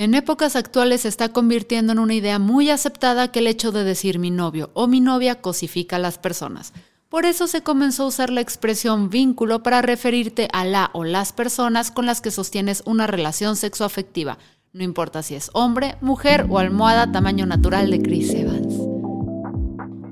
En 0.00 0.14
épocas 0.14 0.56
actuales 0.56 1.02
se 1.02 1.08
está 1.08 1.28
convirtiendo 1.28 1.92
en 1.92 1.98
una 1.98 2.14
idea 2.14 2.38
muy 2.38 2.70
aceptada 2.70 3.30
que 3.30 3.40
el 3.40 3.46
hecho 3.46 3.70
de 3.70 3.84
decir 3.84 4.18
mi 4.18 4.30
novio 4.30 4.70
o 4.72 4.86
mi 4.86 4.98
novia 4.98 5.42
cosifica 5.42 5.96
a 5.96 5.98
las 5.98 6.16
personas. 6.16 6.72
Por 7.10 7.26
eso 7.26 7.46
se 7.46 7.62
comenzó 7.62 8.04
a 8.04 8.06
usar 8.06 8.30
la 8.30 8.40
expresión 8.40 9.10
vínculo 9.10 9.62
para 9.62 9.82
referirte 9.82 10.48
a 10.54 10.64
la 10.64 10.88
o 10.94 11.04
las 11.04 11.34
personas 11.34 11.90
con 11.90 12.06
las 12.06 12.22
que 12.22 12.30
sostienes 12.30 12.82
una 12.86 13.06
relación 13.06 13.56
sexoafectiva, 13.56 14.38
no 14.72 14.84
importa 14.84 15.22
si 15.22 15.34
es 15.34 15.50
hombre, 15.52 15.96
mujer 16.00 16.46
o 16.48 16.58
almohada 16.58 17.12
tamaño 17.12 17.44
natural 17.44 17.90
de 17.90 18.00
Chris 18.00 18.30
Evans. 18.30 18.89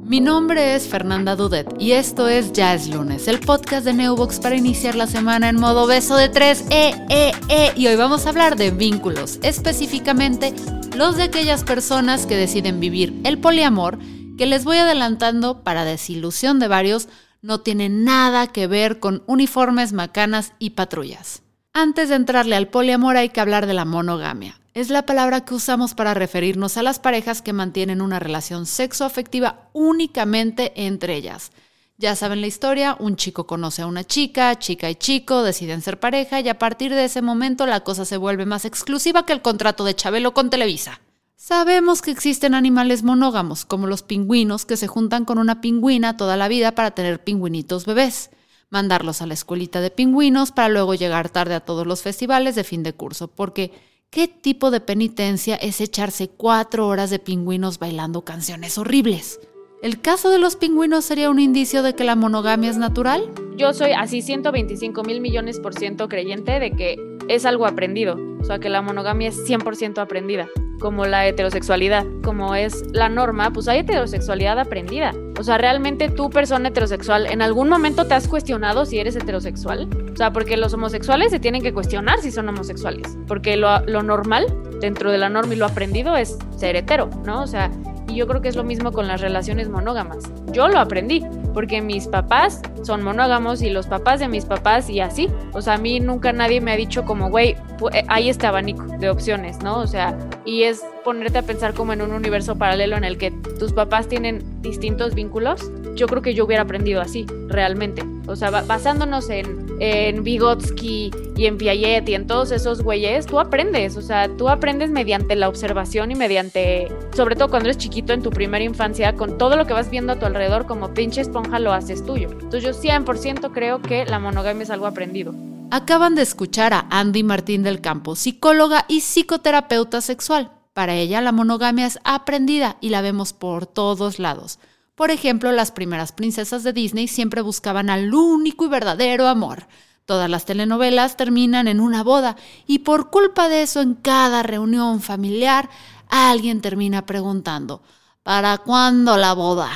Mi 0.08 0.20
nombre 0.20 0.74
es 0.74 0.88
Fernanda 0.88 1.36
Dudet 1.36 1.68
y 1.78 1.92
esto 1.92 2.28
es 2.28 2.54
Ya 2.54 2.72
es 2.72 2.88
lunes, 2.88 3.28
el 3.28 3.40
podcast 3.40 3.84
de 3.84 3.92
Neubox 3.92 4.40
para 4.40 4.56
iniciar 4.56 4.94
la 4.94 5.06
semana 5.06 5.50
en 5.50 5.60
modo 5.60 5.86
beso 5.86 6.16
de 6.16 6.30
tres, 6.30 6.64
eh, 6.70 6.94
eh, 7.10 7.32
eh. 7.50 7.72
Y 7.76 7.88
hoy 7.88 7.96
vamos 7.96 8.24
a 8.24 8.30
hablar 8.30 8.56
de 8.56 8.70
vínculos, 8.70 9.38
específicamente 9.42 10.54
los 10.96 11.18
de 11.18 11.24
aquellas 11.24 11.62
personas 11.62 12.24
que 12.24 12.36
deciden 12.36 12.80
vivir 12.80 13.20
el 13.24 13.36
poliamor, 13.36 13.98
que 14.38 14.46
les 14.46 14.64
voy 14.64 14.78
adelantando 14.78 15.62
para 15.62 15.84
desilusión 15.84 16.58
de 16.58 16.68
varios, 16.68 17.10
no 17.42 17.60
tiene 17.60 17.90
nada 17.90 18.46
que 18.46 18.66
ver 18.66 19.00
con 19.00 19.22
uniformes, 19.26 19.92
macanas 19.92 20.54
y 20.58 20.70
patrullas. 20.70 21.42
Antes 21.74 22.08
de 22.08 22.14
entrarle 22.14 22.56
al 22.56 22.68
poliamor 22.68 23.18
hay 23.18 23.28
que 23.28 23.42
hablar 23.42 23.66
de 23.66 23.74
la 23.74 23.84
monogamia 23.84 24.58
es 24.78 24.90
la 24.90 25.06
palabra 25.06 25.44
que 25.44 25.54
usamos 25.54 25.94
para 25.94 26.14
referirnos 26.14 26.76
a 26.76 26.84
las 26.84 27.00
parejas 27.00 27.42
que 27.42 27.52
mantienen 27.52 28.00
una 28.00 28.20
relación 28.20 28.64
sexoafectiva 28.64 29.68
únicamente 29.72 30.72
entre 30.76 31.16
ellas. 31.16 31.50
Ya 31.96 32.14
saben 32.14 32.40
la 32.40 32.46
historia, 32.46 32.96
un 33.00 33.16
chico 33.16 33.48
conoce 33.48 33.82
a 33.82 33.88
una 33.88 34.04
chica, 34.04 34.56
chica 34.56 34.88
y 34.88 34.94
chico 34.94 35.42
deciden 35.42 35.82
ser 35.82 35.98
pareja 35.98 36.38
y 36.40 36.48
a 36.48 36.60
partir 36.60 36.94
de 36.94 37.06
ese 37.06 37.22
momento 37.22 37.66
la 37.66 37.80
cosa 37.80 38.04
se 38.04 38.18
vuelve 38.18 38.46
más 38.46 38.64
exclusiva 38.64 39.26
que 39.26 39.32
el 39.32 39.42
contrato 39.42 39.82
de 39.82 39.96
Chabelo 39.96 40.32
con 40.32 40.48
Televisa. 40.48 41.00
Sabemos 41.34 42.00
que 42.00 42.12
existen 42.12 42.54
animales 42.54 43.02
monógamos, 43.02 43.64
como 43.64 43.88
los 43.88 44.04
pingüinos 44.04 44.64
que 44.64 44.76
se 44.76 44.86
juntan 44.86 45.24
con 45.24 45.38
una 45.38 45.60
pingüina 45.60 46.16
toda 46.16 46.36
la 46.36 46.46
vida 46.46 46.76
para 46.76 46.92
tener 46.92 47.24
pingüinitos 47.24 47.84
bebés, 47.84 48.30
mandarlos 48.70 49.22
a 49.22 49.26
la 49.26 49.34
escuelita 49.34 49.80
de 49.80 49.90
pingüinos 49.90 50.52
para 50.52 50.68
luego 50.68 50.94
llegar 50.94 51.30
tarde 51.30 51.56
a 51.56 51.60
todos 51.60 51.84
los 51.84 52.02
festivales 52.02 52.54
de 52.54 52.62
fin 52.62 52.84
de 52.84 52.92
curso, 52.92 53.26
porque 53.26 53.72
¿Qué 54.10 54.26
tipo 54.26 54.70
de 54.70 54.80
penitencia 54.80 55.54
es 55.56 55.82
echarse 55.82 56.28
cuatro 56.28 56.88
horas 56.88 57.10
de 57.10 57.18
pingüinos 57.18 57.78
bailando 57.78 58.24
canciones 58.24 58.78
horribles? 58.78 59.38
¿El 59.82 60.00
caso 60.00 60.30
de 60.30 60.38
los 60.38 60.56
pingüinos 60.56 61.04
sería 61.04 61.28
un 61.28 61.38
indicio 61.38 61.82
de 61.82 61.94
que 61.94 62.04
la 62.04 62.16
monogamia 62.16 62.70
es 62.70 62.78
natural? 62.78 63.30
Yo 63.58 63.74
soy 63.74 63.92
así 63.92 64.22
125 64.22 65.02
mil 65.02 65.20
millones 65.20 65.60
por 65.60 65.74
ciento 65.74 66.08
creyente 66.08 66.58
de 66.58 66.70
que 66.70 66.96
es 67.28 67.44
algo 67.44 67.66
aprendido, 67.66 68.16
o 68.40 68.44
sea 68.44 68.58
que 68.58 68.70
la 68.70 68.80
monogamia 68.80 69.28
es 69.28 69.46
100% 69.46 69.98
aprendida 69.98 70.48
como 70.78 71.06
la 71.06 71.26
heterosexualidad, 71.26 72.06
como 72.22 72.54
es 72.54 72.84
la 72.92 73.08
norma, 73.08 73.52
pues 73.52 73.68
hay 73.68 73.80
heterosexualidad 73.80 74.58
aprendida. 74.58 75.12
O 75.38 75.44
sea, 75.44 75.56
realmente 75.56 76.08
tú, 76.08 76.30
persona 76.30 76.68
heterosexual, 76.68 77.26
¿en 77.26 77.42
algún 77.42 77.68
momento 77.68 78.06
te 78.06 78.14
has 78.14 78.26
cuestionado 78.26 78.84
si 78.84 78.98
eres 78.98 79.14
heterosexual? 79.14 79.88
O 80.12 80.16
sea, 80.16 80.32
porque 80.32 80.56
los 80.56 80.74
homosexuales 80.74 81.30
se 81.30 81.38
tienen 81.38 81.62
que 81.62 81.72
cuestionar 81.72 82.18
si 82.20 82.32
son 82.32 82.48
homosexuales, 82.48 83.16
porque 83.28 83.56
lo, 83.56 83.80
lo 83.86 84.02
normal, 84.02 84.46
dentro 84.80 85.12
de 85.12 85.18
la 85.18 85.28
norma 85.28 85.54
y 85.54 85.56
lo 85.56 85.66
aprendido, 85.66 86.16
es 86.16 86.36
ser 86.56 86.74
hetero, 86.74 87.08
¿no? 87.24 87.42
O 87.42 87.46
sea, 87.46 87.70
y 88.08 88.16
yo 88.16 88.26
creo 88.26 88.40
que 88.40 88.48
es 88.48 88.56
lo 88.56 88.64
mismo 88.64 88.92
con 88.92 89.06
las 89.06 89.20
relaciones 89.20 89.68
monógamas. 89.68 90.18
Yo 90.52 90.68
lo 90.68 90.78
aprendí, 90.78 91.24
porque 91.54 91.82
mis 91.82 92.08
papás 92.08 92.62
son 92.82 93.02
monógamos 93.02 93.62
y 93.62 93.70
los 93.70 93.86
papás 93.86 94.20
de 94.20 94.28
mis 94.28 94.44
papás 94.44 94.88
y 94.88 95.00
así. 95.00 95.28
O 95.52 95.60
sea, 95.60 95.74
a 95.74 95.78
mí 95.78 96.00
nunca 96.00 96.32
nadie 96.32 96.60
me 96.60 96.72
ha 96.72 96.76
dicho 96.76 97.04
como, 97.04 97.30
güey, 97.30 97.56
eh, 97.92 98.04
hay 98.08 98.30
este 98.30 98.46
abanico 98.46 98.84
de 98.98 99.10
opciones, 99.10 99.62
¿no? 99.62 99.78
O 99.78 99.86
sea, 99.86 100.16
y 100.44 100.62
es 100.62 100.82
ponerte 101.04 101.38
a 101.38 101.42
pensar 101.42 101.74
como 101.74 101.92
en 101.92 102.02
un 102.02 102.12
universo 102.12 102.56
paralelo 102.56 102.96
en 102.96 103.04
el 103.04 103.18
que 103.18 103.30
tus 103.30 103.72
papás 103.72 104.08
tienen 104.08 104.62
distintos 104.62 105.14
vínculos. 105.14 105.70
Yo 105.94 106.06
creo 106.06 106.22
que 106.22 106.34
yo 106.34 106.44
hubiera 106.44 106.62
aprendido 106.62 107.00
así, 107.00 107.26
realmente. 107.48 108.02
O 108.28 108.36
sea, 108.36 108.50
basándonos 108.50 109.30
en, 109.30 109.66
en 109.80 110.22
Vygotsky 110.22 111.10
y 111.36 111.46
en 111.46 111.56
Piaget 111.56 112.08
y 112.08 112.14
en 112.14 112.26
todos 112.26 112.50
esos 112.50 112.82
güeyes, 112.82 113.26
tú 113.26 113.40
aprendes. 113.40 113.96
O 113.96 114.02
sea, 114.02 114.28
tú 114.28 114.48
aprendes 114.48 114.90
mediante 114.90 115.34
la 115.36 115.48
observación 115.48 116.10
y 116.10 116.14
mediante, 116.14 116.88
sobre 117.14 117.36
todo 117.36 117.48
cuando 117.48 117.68
eres 117.68 117.78
chiquito 117.78 118.12
en 118.12 118.22
tu 118.22 118.30
primera 118.30 118.64
infancia, 118.64 119.14
con 119.14 119.38
todo 119.38 119.56
lo 119.56 119.66
que 119.66 119.72
vas 119.72 119.90
viendo 119.90 120.12
a 120.12 120.18
tu 120.18 120.26
alrededor 120.26 120.66
como 120.66 120.94
pinche 120.94 121.20
esponja 121.20 121.58
lo 121.58 121.72
haces 121.72 122.04
tuyo. 122.04 122.30
Entonces 122.30 122.62
yo 122.62 122.70
100% 122.70 123.52
creo 123.52 123.80
que 123.80 124.04
la 124.04 124.18
monogamia 124.18 124.64
es 124.64 124.70
algo 124.70 124.86
aprendido. 124.86 125.34
Acaban 125.70 126.14
de 126.14 126.22
escuchar 126.22 126.72
a 126.72 126.86
Andy 126.90 127.22
Martín 127.22 127.62
del 127.62 127.80
Campo, 127.80 128.16
psicóloga 128.16 128.84
y 128.88 129.00
psicoterapeuta 129.00 130.00
sexual. 130.00 130.50
Para 130.72 130.94
ella 130.94 131.20
la 131.20 131.32
monogamia 131.32 131.86
es 131.86 131.98
aprendida 132.04 132.76
y 132.80 132.90
la 132.90 133.02
vemos 133.02 133.32
por 133.32 133.66
todos 133.66 134.18
lados. 134.18 134.58
Por 134.98 135.12
ejemplo, 135.12 135.52
las 135.52 135.70
primeras 135.70 136.10
princesas 136.10 136.64
de 136.64 136.72
Disney 136.72 137.06
siempre 137.06 137.40
buscaban 137.40 137.88
al 137.88 138.12
único 138.12 138.64
y 138.64 138.68
verdadero 138.68 139.28
amor. 139.28 139.68
Todas 140.06 140.28
las 140.28 140.44
telenovelas 140.44 141.16
terminan 141.16 141.68
en 141.68 141.78
una 141.78 142.02
boda 142.02 142.34
y 142.66 142.80
por 142.80 143.08
culpa 143.08 143.48
de 143.48 143.62
eso 143.62 143.80
en 143.80 143.94
cada 143.94 144.42
reunión 144.42 145.00
familiar 145.00 145.70
alguien 146.08 146.60
termina 146.60 147.06
preguntando, 147.06 147.80
¿para 148.24 148.58
cuándo 148.58 149.16
la 149.16 149.34
boda? 149.34 149.70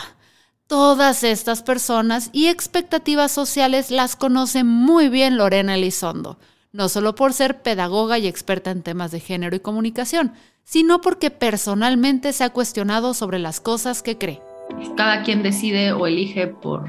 Todas 0.67 1.23
estas 1.23 1.63
personas 1.63 2.31
y 2.33 2.49
expectativas 2.49 3.31
sociales 3.31 3.93
las 3.93 4.17
conoce 4.17 4.65
muy 4.65 5.09
bien 5.09 5.37
Lorena 5.37 5.77
Elizondo, 5.77 6.41
no 6.73 6.89
solo 6.89 7.15
por 7.15 7.33
ser 7.33 7.63
pedagoga 7.63 8.19
y 8.19 8.27
experta 8.27 8.73
en 8.73 8.83
temas 8.83 9.13
de 9.13 9.21
género 9.21 9.55
y 9.55 9.61
comunicación, 9.61 10.33
sino 10.65 11.01
porque 11.01 11.31
personalmente 11.31 12.33
se 12.33 12.43
ha 12.43 12.51
cuestionado 12.51 13.15
sobre 13.15 13.39
las 13.39 13.61
cosas 13.61 14.03
que 14.03 14.19
cree. 14.19 14.52
Cada 14.97 15.23
quien 15.23 15.43
decide 15.43 15.93
o 15.93 16.07
elige 16.07 16.47
por 16.47 16.89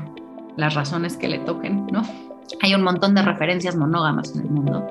las 0.57 0.75
razones 0.75 1.17
que 1.17 1.27
le 1.27 1.39
toquen, 1.39 1.87
¿no? 1.91 2.03
Hay 2.61 2.73
un 2.73 2.83
montón 2.83 3.15
de 3.15 3.21
referencias 3.21 3.75
monógamas 3.75 4.35
en 4.35 4.41
el 4.41 4.49
mundo. 4.49 4.85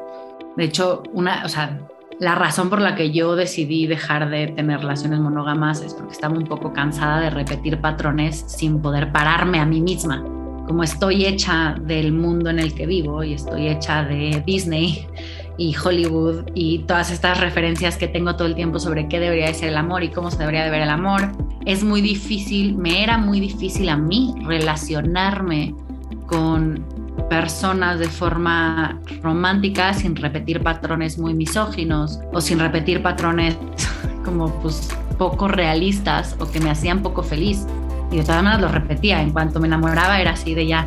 De 0.56 0.64
hecho, 0.64 1.03
una, 1.12 1.44
o 1.44 1.48
sea, 1.48 1.78
la 2.19 2.34
razón 2.34 2.70
por 2.70 2.80
la 2.80 2.94
que 2.94 3.10
yo 3.10 3.36
decidí 3.36 3.86
dejar 3.86 4.30
de 4.30 4.48
tener 4.48 4.80
relaciones 4.80 5.19
monógamas 5.20 5.82
es 5.82 5.94
porque 5.94 6.12
estaba 6.12 6.36
un 6.36 6.44
poco 6.44 6.72
cansada 6.72 7.20
de 7.20 7.30
repetir 7.30 7.80
patrones 7.80 8.44
sin 8.47 8.80
poder 8.80 9.12
pararme 9.12 9.59
a 9.59 9.66
mí 9.66 9.80
misma. 9.80 10.22
Como 10.66 10.82
estoy 10.84 11.26
hecha 11.26 11.74
del 11.80 12.12
mundo 12.12 12.50
en 12.50 12.59
el 12.59 12.74
que 12.74 12.86
vivo 12.86 13.24
y 13.24 13.34
estoy 13.34 13.69
hecha 13.69 14.04
de 14.04 14.42
Disney 14.47 15.06
y 15.59 15.75
Hollywood 15.77 16.51
y 16.55 16.81
todas 16.81 17.11
estas 17.11 17.41
referencias 17.41 17.97
que 17.97 18.09
tengo 18.09 18.37
todo 18.37 18.49
el 18.49 18.55
tiempo 18.55 18.79
sobre 18.79 19.09
qué 19.09 19.21
debería 19.21 19.47
de 19.47 19.55
ser 19.55 19.69
el 19.69 19.77
amor 19.77 20.03
y 20.03 20.11
cómo 20.11 20.31
se 20.31 20.39
debería 20.39 20.65
de 20.65 20.71
ver 20.71 20.83
el 20.83 20.91
amor, 20.91 21.33
es 21.67 21.85
muy 21.85 22.01
difícil, 22.01 22.77
me 22.77 23.03
era 23.03 23.19
muy 23.19 23.41
difícil 23.41 23.89
a 23.89 23.97
mí 23.97 24.35
relacionarme 24.45 25.75
con 26.27 26.85
personas 27.29 27.99
de 27.99 28.09
forma 28.09 29.01
romántica 29.23 29.93
sin 29.95 30.17
repetir 30.17 30.63
patrones 30.63 31.19
muy 31.19 31.35
misóginos 31.35 32.19
o 32.33 32.41
sin 32.41 32.59
repetir 32.59 33.03
patrones 33.03 33.57
como 34.25 34.51
pues 34.61 34.89
poco 35.19 35.49
realistas 35.49 36.37
o 36.41 36.51
que 36.51 36.61
me 36.61 36.71
hacían 36.71 37.03
poco 37.03 37.23
feliz. 37.23 37.67
Y 38.11 38.17
de 38.17 38.23
todas 38.25 38.43
maneras 38.43 38.61
lo 38.61 38.69
repetía, 38.69 39.23
en 39.23 39.31
cuanto 39.31 39.61
me 39.61 39.67
enamoraba 39.67 40.21
era 40.21 40.33
así 40.33 40.55
de 40.55 40.67
ya, 40.67 40.87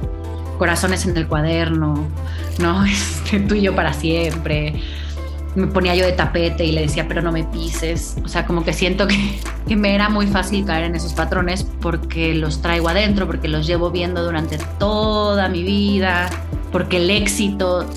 corazones 0.57 1.05
en 1.05 1.17
el 1.17 1.27
cuaderno, 1.27 2.07
¿no? 2.59 2.85
Este, 3.25 3.39
tú 3.39 3.55
y 3.55 3.61
yo 3.61 3.75
para 3.75 3.93
siempre. 3.93 4.73
Me 5.55 5.67
ponía 5.67 5.95
yo 5.95 6.05
de 6.05 6.11
tapete 6.11 6.65
y 6.65 6.73
le 6.73 6.81
decía, 6.81 7.07
pero 7.07 7.21
no 7.21 7.31
me 7.31 7.45
pises. 7.45 8.17
O 8.25 8.27
sea, 8.27 8.45
como 8.45 8.63
que 8.63 8.73
siento 8.73 9.07
que, 9.07 9.39
que 9.67 9.75
me 9.75 9.95
era 9.95 10.09
muy 10.09 10.27
fácil 10.27 10.65
caer 10.65 10.85
en 10.85 10.95
esos 10.95 11.13
patrones 11.13 11.65
porque 11.81 12.33
los 12.35 12.61
traigo 12.61 12.89
adentro, 12.89 13.25
porque 13.25 13.47
los 13.47 13.65
llevo 13.65 13.89
viendo 13.89 14.23
durante 14.23 14.57
toda 14.79 15.47
mi 15.47 15.63
vida, 15.63 16.29
porque 16.71 16.97
el 16.97 17.09
éxito 17.09 17.87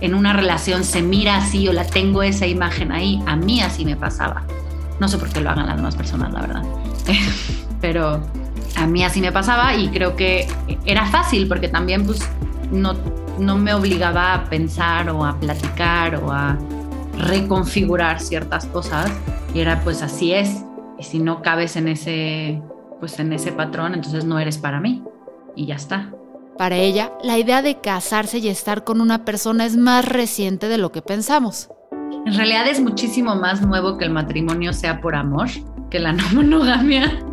en 0.00 0.14
una 0.14 0.32
relación 0.32 0.84
se 0.84 1.00
mira 1.00 1.36
así 1.36 1.68
o 1.68 1.72
la 1.72 1.86
tengo 1.86 2.22
esa 2.22 2.46
imagen 2.46 2.92
ahí. 2.92 3.22
A 3.26 3.36
mí 3.36 3.60
así 3.60 3.84
me 3.84 3.96
pasaba. 3.96 4.42
No 5.00 5.08
sé 5.08 5.18
por 5.18 5.30
qué 5.30 5.40
lo 5.40 5.50
hagan 5.50 5.66
las 5.66 5.76
demás 5.76 5.96
personas, 5.96 6.32
la 6.32 6.40
verdad. 6.40 6.62
pero 7.80 8.20
a 8.76 8.86
mí 8.86 9.04
así 9.04 9.20
me 9.20 9.32
pasaba 9.32 9.74
y 9.74 9.88
creo 9.88 10.16
que 10.16 10.48
era 10.84 11.06
fácil 11.06 11.48
porque 11.48 11.68
también 11.68 12.04
pues 12.04 12.20
no, 12.70 12.94
no 13.38 13.56
me 13.56 13.74
obligaba 13.74 14.34
a 14.34 14.44
pensar 14.44 15.08
o 15.10 15.24
a 15.24 15.38
platicar 15.38 16.16
o 16.16 16.32
a 16.32 16.58
reconfigurar 17.18 18.20
ciertas 18.20 18.66
cosas 18.66 19.10
y 19.54 19.60
era 19.60 19.80
pues 19.82 20.02
así 20.02 20.32
es 20.32 20.64
y 20.98 21.04
si 21.04 21.18
no 21.18 21.42
cabes 21.42 21.76
en 21.76 21.88
ese 21.88 22.60
pues 23.00 23.18
en 23.18 23.32
ese 23.32 23.52
patrón 23.52 23.94
entonces 23.94 24.24
no 24.24 24.38
eres 24.38 24.58
para 24.58 24.80
mí 24.80 25.02
y 25.56 25.66
ya 25.66 25.76
está. 25.76 26.10
Para 26.58 26.76
ella, 26.76 27.12
la 27.22 27.36
idea 27.36 27.62
de 27.62 27.80
casarse 27.80 28.38
y 28.38 28.48
estar 28.48 28.84
con 28.84 29.00
una 29.00 29.24
persona 29.24 29.66
es 29.66 29.76
más 29.76 30.04
reciente 30.04 30.68
de 30.68 30.78
lo 30.78 30.92
que 30.92 31.02
pensamos. 31.02 31.68
En 32.26 32.34
realidad 32.34 32.68
es 32.68 32.80
muchísimo 32.80 33.34
más 33.34 33.60
nuevo 33.60 33.98
que 33.98 34.04
el 34.04 34.10
matrimonio 34.10 34.72
sea 34.72 35.00
por 35.00 35.16
amor, 35.16 35.48
que 35.90 35.98
la 35.98 36.12
no 36.12 36.24
monogamia 36.32 37.24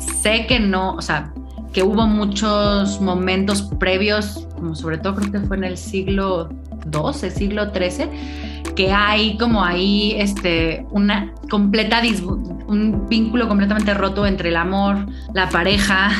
sé 0.00 0.46
que 0.46 0.58
no, 0.58 0.94
o 0.94 1.02
sea, 1.02 1.32
que 1.72 1.82
hubo 1.82 2.06
muchos 2.06 3.00
momentos 3.00 3.62
previos, 3.78 4.46
como 4.60 4.74
sobre 4.76 4.98
todo 4.98 5.16
creo 5.16 5.32
que 5.32 5.40
fue 5.40 5.56
en 5.56 5.64
el 5.64 5.76
siglo 5.76 6.50
XII, 6.92 7.30
siglo 7.30 7.72
XIII, 7.72 8.74
que 8.74 8.92
hay 8.92 9.36
como 9.36 9.64
ahí 9.64 10.14
este, 10.18 10.86
una 10.90 11.32
completa 11.50 12.00
un 12.66 13.08
vínculo 13.08 13.48
completamente 13.48 13.94
roto 13.94 14.26
entre 14.26 14.50
el 14.50 14.56
amor, 14.56 15.06
la 15.34 15.48
pareja, 15.48 16.10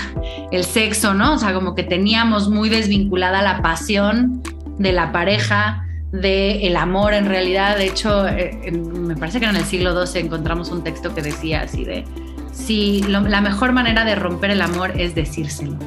el 0.50 0.64
sexo, 0.64 1.14
¿no? 1.14 1.34
O 1.34 1.38
sea, 1.38 1.54
como 1.54 1.74
que 1.74 1.84
teníamos 1.84 2.48
muy 2.48 2.68
desvinculada 2.68 3.40
la 3.40 3.62
pasión 3.62 4.42
de 4.78 4.92
la 4.92 5.12
pareja, 5.12 5.86
del 6.10 6.62
el 6.62 6.76
amor 6.76 7.14
en 7.14 7.26
realidad. 7.26 7.76
De 7.76 7.86
hecho, 7.86 8.26
eh, 8.26 8.72
me 8.72 9.16
parece 9.16 9.38
que 9.38 9.46
en 9.46 9.56
el 9.56 9.64
siglo 9.64 10.06
XII 10.06 10.22
encontramos 10.22 10.70
un 10.70 10.82
texto 10.82 11.14
que 11.14 11.22
decía 11.22 11.62
así 11.62 11.84
de, 11.84 12.04
si 12.52 13.02
la 13.02 13.40
mejor 13.40 13.72
manera 13.72 14.04
de 14.04 14.16
romper 14.16 14.50
el 14.50 14.62
amor 14.62 14.92
es 14.96 15.14
decírselo. 15.14 15.78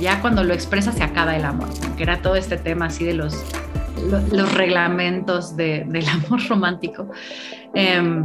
Ya 0.00 0.20
cuando 0.20 0.44
lo 0.44 0.54
expresa 0.54 0.92
se 0.92 1.02
acaba 1.02 1.36
el 1.36 1.44
amor, 1.44 1.68
que 1.96 2.02
era 2.02 2.22
todo 2.22 2.36
este 2.36 2.56
tema 2.56 2.86
así 2.86 3.04
de 3.04 3.14
los, 3.14 3.34
los, 4.32 4.54
reglamentos 4.54 5.56
del 5.56 6.08
amor 6.08 6.46
romántico. 6.48 7.08
Em, 7.74 8.24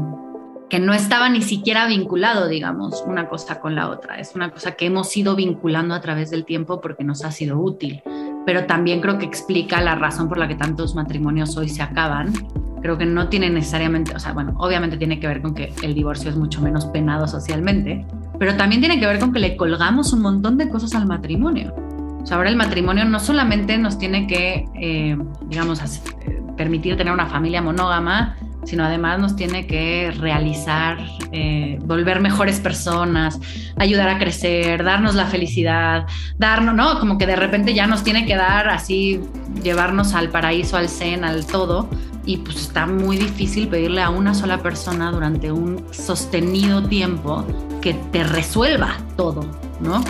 que 0.69 0.79
no 0.79 0.93
estaba 0.93 1.27
ni 1.27 1.41
siquiera 1.41 1.85
vinculado, 1.85 2.47
digamos, 2.47 3.03
una 3.05 3.27
cosa 3.27 3.59
con 3.59 3.75
la 3.75 3.89
otra. 3.89 4.19
Es 4.19 4.35
una 4.35 4.51
cosa 4.51 4.71
que 4.73 4.85
hemos 4.85 5.15
ido 5.17 5.35
vinculando 5.35 5.93
a 5.93 5.99
través 5.99 6.31
del 6.31 6.45
tiempo 6.45 6.79
porque 6.79 7.03
nos 7.03 7.25
ha 7.25 7.31
sido 7.31 7.59
útil 7.59 8.01
pero 8.45 8.65
también 8.65 9.01
creo 9.01 9.17
que 9.17 9.25
explica 9.25 9.81
la 9.81 9.95
razón 9.95 10.27
por 10.27 10.37
la 10.37 10.47
que 10.47 10.55
tantos 10.55 10.95
matrimonios 10.95 11.55
hoy 11.57 11.69
se 11.69 11.81
acaban. 11.81 12.33
Creo 12.81 12.97
que 12.97 13.05
no 13.05 13.29
tiene 13.29 13.49
necesariamente, 13.49 14.15
o 14.15 14.19
sea, 14.19 14.33
bueno, 14.33 14.55
obviamente 14.57 14.97
tiene 14.97 15.19
que 15.19 15.27
ver 15.27 15.41
con 15.41 15.53
que 15.53 15.71
el 15.83 15.93
divorcio 15.93 16.29
es 16.31 16.35
mucho 16.35 16.61
menos 16.61 16.85
penado 16.87 17.27
socialmente, 17.27 18.05
pero 18.41 18.57
también 18.57 18.81
tiene 18.81 18.99
que 18.99 19.05
ver 19.05 19.19
con 19.19 19.31
que 19.31 19.37
le 19.37 19.55
colgamos 19.55 20.13
un 20.13 20.23
montón 20.23 20.57
de 20.57 20.67
cosas 20.67 20.95
al 20.95 21.05
matrimonio. 21.05 21.75
O 22.23 22.25
sea, 22.25 22.37
ahora 22.37 22.49
el 22.49 22.55
matrimonio 22.55 23.05
no 23.05 23.19
solamente 23.19 23.77
nos 23.77 23.99
tiene 23.99 24.25
que, 24.25 24.65
eh, 24.73 25.15
digamos, 25.45 25.79
eh, 25.79 26.41
permitir 26.57 26.97
tener 26.97 27.13
una 27.13 27.27
familia 27.27 27.61
monógama, 27.61 28.35
sino 28.63 28.83
además 28.83 29.19
nos 29.19 29.35
tiene 29.35 29.67
que 29.67 30.09
realizar, 30.17 30.97
eh, 31.31 31.77
volver 31.83 32.19
mejores 32.19 32.59
personas, 32.59 33.39
ayudar 33.77 34.09
a 34.09 34.17
crecer, 34.17 34.83
darnos 34.83 35.13
la 35.13 35.27
felicidad, 35.27 36.07
darnos, 36.39 36.73
¿no? 36.73 36.99
Como 36.99 37.19
que 37.19 37.27
de 37.27 37.35
repente 37.35 37.75
ya 37.75 37.85
nos 37.85 38.03
tiene 38.03 38.25
que 38.25 38.35
dar 38.35 38.69
así, 38.69 39.21
llevarnos 39.61 40.15
al 40.15 40.29
paraíso, 40.29 40.77
al 40.77 40.89
zen, 40.89 41.23
al 41.25 41.45
todo. 41.45 41.87
Y 42.25 42.37
pues 42.37 42.57
está 42.57 42.85
muy 42.85 43.17
difícil 43.17 43.67
pedirle 43.67 44.01
a 44.01 44.09
una 44.09 44.33
sola 44.33 44.61
persona 44.61 45.11
durante 45.11 45.51
un 45.51 45.85
sostenido 45.91 46.83
tiempo 46.83 47.45
que 47.81 47.93
te 47.93 48.23
resuelva 48.23 48.97
todo, 49.17 49.41
¿no? 49.79 50.03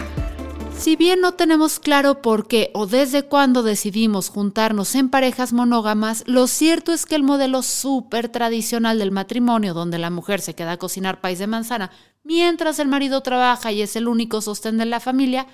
Si 0.78 0.96
bien 0.96 1.22
no 1.22 1.34
tenemos 1.34 1.80
claro 1.80 2.24
por 2.24 2.48
qué 2.48 2.72
o 2.74 2.88
desde 2.88 3.24
cuándo 3.24 3.62
decidimos 3.62 4.30
juntarnos 4.30 4.96
en 4.96 5.10
parejas 5.10 5.54
monógamas, 5.54 6.24
lo 6.25 6.48
cierto 6.48 6.92
es 6.92 7.06
que 7.06 7.13
el 7.13 7.22
modelo 7.22 7.62
súper 7.62 8.30
tradicional 8.30 8.98
del 8.98 9.12
matrimonio, 9.12 9.75
donde 9.75 10.00
la 10.00 10.10
mujer 10.10 10.42
se 10.42 10.56
queda 10.56 10.72
a 10.72 10.78
cocinar 10.78 11.22
país 11.22 11.38
de 11.38 11.46
manzana 11.46 11.92
mientras 12.24 12.80
el 12.80 12.88
marido 12.88 13.22
trabaja 13.22 13.72
y 13.72 13.81
es 13.81 13.96
el 13.96 14.07
único 14.07 14.42
sostén 14.42 14.78
de 14.78 14.86
la 14.86 15.00
familia, 15.00 15.48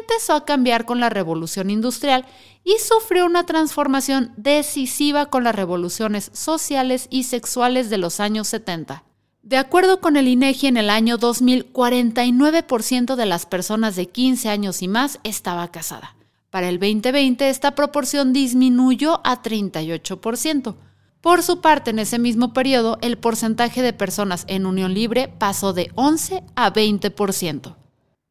empezó 0.00 0.34
a 0.34 0.44
cambiar 0.44 0.84
con 0.84 1.00
la 1.00 1.08
revolución 1.08 1.70
industrial 1.70 2.24
y 2.64 2.76
sufrió 2.78 3.26
una 3.26 3.46
transformación 3.46 4.32
decisiva 4.36 5.26
con 5.26 5.44
las 5.44 5.54
revoluciones 5.54 6.30
sociales 6.32 7.08
y 7.10 7.24
sexuales 7.24 7.90
de 7.90 7.98
los 7.98 8.20
años 8.20 8.48
70. 8.48 9.04
De 9.42 9.56
acuerdo 9.56 10.00
con 10.00 10.16
el 10.16 10.28
INEGI, 10.28 10.68
en 10.68 10.76
el 10.76 10.88
año 10.88 11.18
2000, 11.18 11.72
49% 11.72 13.16
de 13.16 13.26
las 13.26 13.44
personas 13.44 13.96
de 13.96 14.06
15 14.06 14.48
años 14.48 14.82
y 14.82 14.88
más 14.88 15.18
estaba 15.24 15.68
casada. 15.72 16.14
Para 16.50 16.68
el 16.68 16.78
2020, 16.78 17.48
esta 17.48 17.74
proporción 17.74 18.32
disminuyó 18.32 19.20
a 19.24 19.42
38%. 19.42 20.76
Por 21.20 21.42
su 21.42 21.60
parte, 21.60 21.90
en 21.90 21.98
ese 21.98 22.18
mismo 22.18 22.52
periodo, 22.52 22.98
el 23.00 23.18
porcentaje 23.18 23.82
de 23.82 23.92
personas 23.92 24.44
en 24.46 24.66
unión 24.66 24.94
libre 24.94 25.28
pasó 25.38 25.72
de 25.72 25.90
11 25.94 26.44
a 26.54 26.72
20%. 26.72 27.81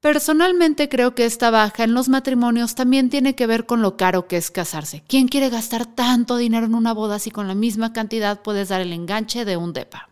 Personalmente 0.02 0.90
creo 0.90 1.14
que 1.14 1.26
esta 1.26 1.52
baja 1.52 1.84
en 1.84 1.94
los 1.94 2.10
matrimonios 2.10 2.74
también 2.74 3.12
tiene 3.12 3.36
que 3.36 3.46
ver 3.46 3.68
con 3.68 3.84
lo 3.84 3.98
caro 3.98 4.28
que 4.28 4.36
es 4.36 4.50
casarse. 4.50 5.04
¿Quién 5.08 5.28
quiere 5.28 5.52
gastar 5.52 5.86
tanto 5.86 6.38
dinero 6.38 6.66
en 6.66 6.74
una 6.74 6.92
boda 6.92 7.20
si 7.20 7.30
con 7.30 7.48
la 7.48 7.54
misma 7.54 7.94
cantidad 7.94 8.42
puedes 8.42 8.70
dar 8.70 8.82
el 8.82 8.94
enganche 8.94 9.46
de 9.46 9.58
un 9.58 9.74
DEPA? 9.74 10.10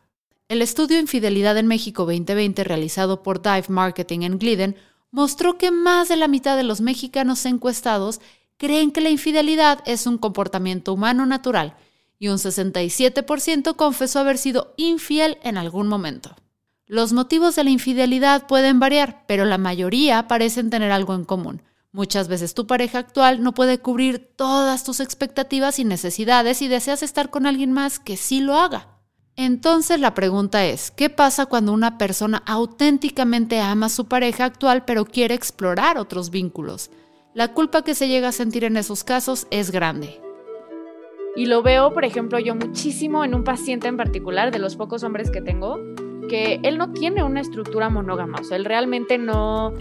El 0.48 0.62
estudio 0.62 1.00
Infidelidad 1.00 1.58
en 1.58 1.66
México 1.66 2.06
2020 2.06 2.64
realizado 2.64 3.24
por 3.24 3.42
Dive 3.42 3.66
Marketing 3.70 4.20
en 4.22 4.38
Gliden 4.38 4.76
mostró 5.10 5.58
que 5.58 5.72
más 5.72 6.08
de 6.08 6.18
la 6.18 6.28
mitad 6.28 6.56
de 6.56 6.64
los 6.64 6.82
mexicanos 6.82 7.44
encuestados 7.48 8.22
creen 8.58 8.92
que 8.92 9.02
la 9.02 9.10
infidelidad 9.10 9.80
es 9.88 10.06
un 10.06 10.20
comportamiento 10.20 10.94
humano 10.94 11.26
natural 11.26 11.76
y 12.20 12.28
un 12.28 12.38
67% 12.38 13.76
confesó 13.76 14.20
haber 14.20 14.38
sido 14.38 14.76
infiel 14.78 15.40
en 15.42 15.58
algún 15.58 15.88
momento. 15.88 16.36
Los 16.92 17.14
motivos 17.14 17.56
de 17.56 17.64
la 17.64 17.70
infidelidad 17.70 18.48
pueden 18.48 18.80
variar, 18.80 19.24
pero 19.28 19.46
la 19.46 19.60
mayoría 19.60 20.28
parecen 20.28 20.72
tener 20.72 20.92
algo 20.92 21.14
en 21.14 21.24
común. 21.24 21.62
Muchas 21.92 22.28
veces 22.28 22.56
tu 22.56 22.66
pareja 22.66 22.98
actual 22.98 23.44
no 23.44 23.54
puede 23.54 23.78
cubrir 23.78 24.34
todas 24.36 24.84
tus 24.84 25.00
expectativas 25.00 25.78
y 25.78 25.86
necesidades 25.86 26.64
y 26.64 26.68
deseas 26.68 27.04
estar 27.04 27.30
con 27.30 27.46
alguien 27.46 27.74
más 27.74 28.00
que 28.00 28.18
sí 28.18 28.42
lo 28.42 28.56
haga. 28.56 28.88
Entonces 29.36 30.00
la 30.00 30.16
pregunta 30.16 30.66
es, 30.66 30.90
¿qué 30.90 31.12
pasa 31.12 31.46
cuando 31.46 31.74
una 31.74 32.00
persona 32.00 32.42
auténticamente 32.48 33.62
ama 33.62 33.86
a 33.86 33.90
su 33.90 34.06
pareja 34.06 34.46
actual 34.46 34.84
pero 34.84 35.06
quiere 35.06 35.36
explorar 35.36 36.00
otros 36.00 36.32
vínculos? 36.32 36.90
La 37.36 37.54
culpa 37.54 37.84
que 37.84 37.94
se 37.94 38.08
llega 38.08 38.30
a 38.30 38.32
sentir 38.32 38.64
en 38.64 38.78
esos 38.78 39.04
casos 39.04 39.46
es 39.52 39.70
grande. 39.70 40.20
Y 41.36 41.46
lo 41.46 41.62
veo, 41.62 41.94
por 41.94 42.04
ejemplo, 42.04 42.40
yo 42.40 42.56
muchísimo 42.56 43.24
en 43.24 43.36
un 43.36 43.44
paciente 43.44 43.88
en 43.88 43.96
particular, 43.96 44.52
de 44.52 44.58
los 44.58 44.76
pocos 44.76 45.04
hombres 45.04 45.30
que 45.30 45.42
tengo, 45.42 45.78
que 46.30 46.62
él 46.64 46.78
no 46.78 46.92
tiene 46.94 47.24
una 47.24 47.42
estructura 47.42 47.90
monógama, 47.90 48.40
o 48.40 48.44
sea, 48.44 48.56
él 48.56 48.64
realmente 48.64 49.18
no, 49.18 49.74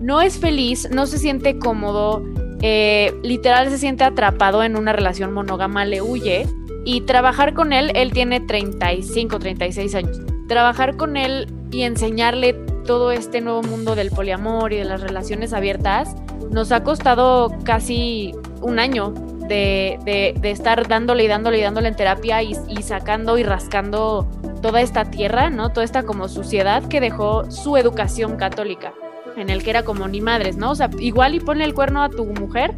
no 0.00 0.20
es 0.20 0.38
feliz, 0.38 0.88
no 0.92 1.06
se 1.06 1.18
siente 1.18 1.58
cómodo, 1.58 2.22
eh, 2.60 3.12
literal 3.24 3.68
se 3.70 3.78
siente 3.78 4.04
atrapado 4.04 4.62
en 4.62 4.76
una 4.76 4.92
relación 4.92 5.32
monógama, 5.32 5.84
le 5.84 6.00
huye 6.00 6.46
y 6.84 7.00
trabajar 7.02 7.54
con 7.54 7.72
él, 7.72 7.90
él 7.94 8.12
tiene 8.12 8.40
35, 8.40 9.38
36 9.38 9.94
años. 9.94 10.20
Trabajar 10.48 10.96
con 10.96 11.16
él 11.16 11.46
y 11.70 11.82
enseñarle 11.82 12.54
todo 12.84 13.12
este 13.12 13.40
nuevo 13.40 13.62
mundo 13.62 13.94
del 13.94 14.10
poliamor 14.10 14.72
y 14.72 14.76
de 14.76 14.84
las 14.84 15.00
relaciones 15.00 15.52
abiertas 15.52 16.14
nos 16.50 16.72
ha 16.72 16.82
costado 16.82 17.50
casi 17.64 18.34
un 18.60 18.78
año 18.78 19.14
de, 19.48 20.34
estar 20.42 20.86
dándole 20.88 21.24
y 21.24 21.28
dándole 21.28 21.58
y 21.58 21.62
dándole 21.62 21.88
en 21.88 21.96
terapia 21.96 22.42
y, 22.42 22.56
y, 22.68 22.82
sacando 22.82 23.38
y 23.38 23.42
rascando 23.42 24.28
toda 24.60 24.80
esta 24.80 25.04
tierra, 25.04 25.50
¿no? 25.50 25.70
Toda 25.70 25.84
esta 25.84 26.04
como 26.04 26.28
suciedad 26.28 26.84
que 26.88 27.00
dejó 27.00 27.50
su 27.50 27.76
educación 27.76 28.36
católica, 28.36 28.94
en 29.36 29.50
el 29.50 29.62
que 29.62 29.70
era 29.70 29.82
como 29.82 30.08
ni 30.08 30.20
madres, 30.20 30.56
¿no? 30.56 30.70
O 30.70 30.74
sea, 30.74 30.90
igual 30.98 31.34
y 31.34 31.40
pone 31.40 31.64
el 31.64 31.74
cuerno 31.74 32.02
a 32.02 32.08
tu 32.08 32.24
mujer, 32.24 32.74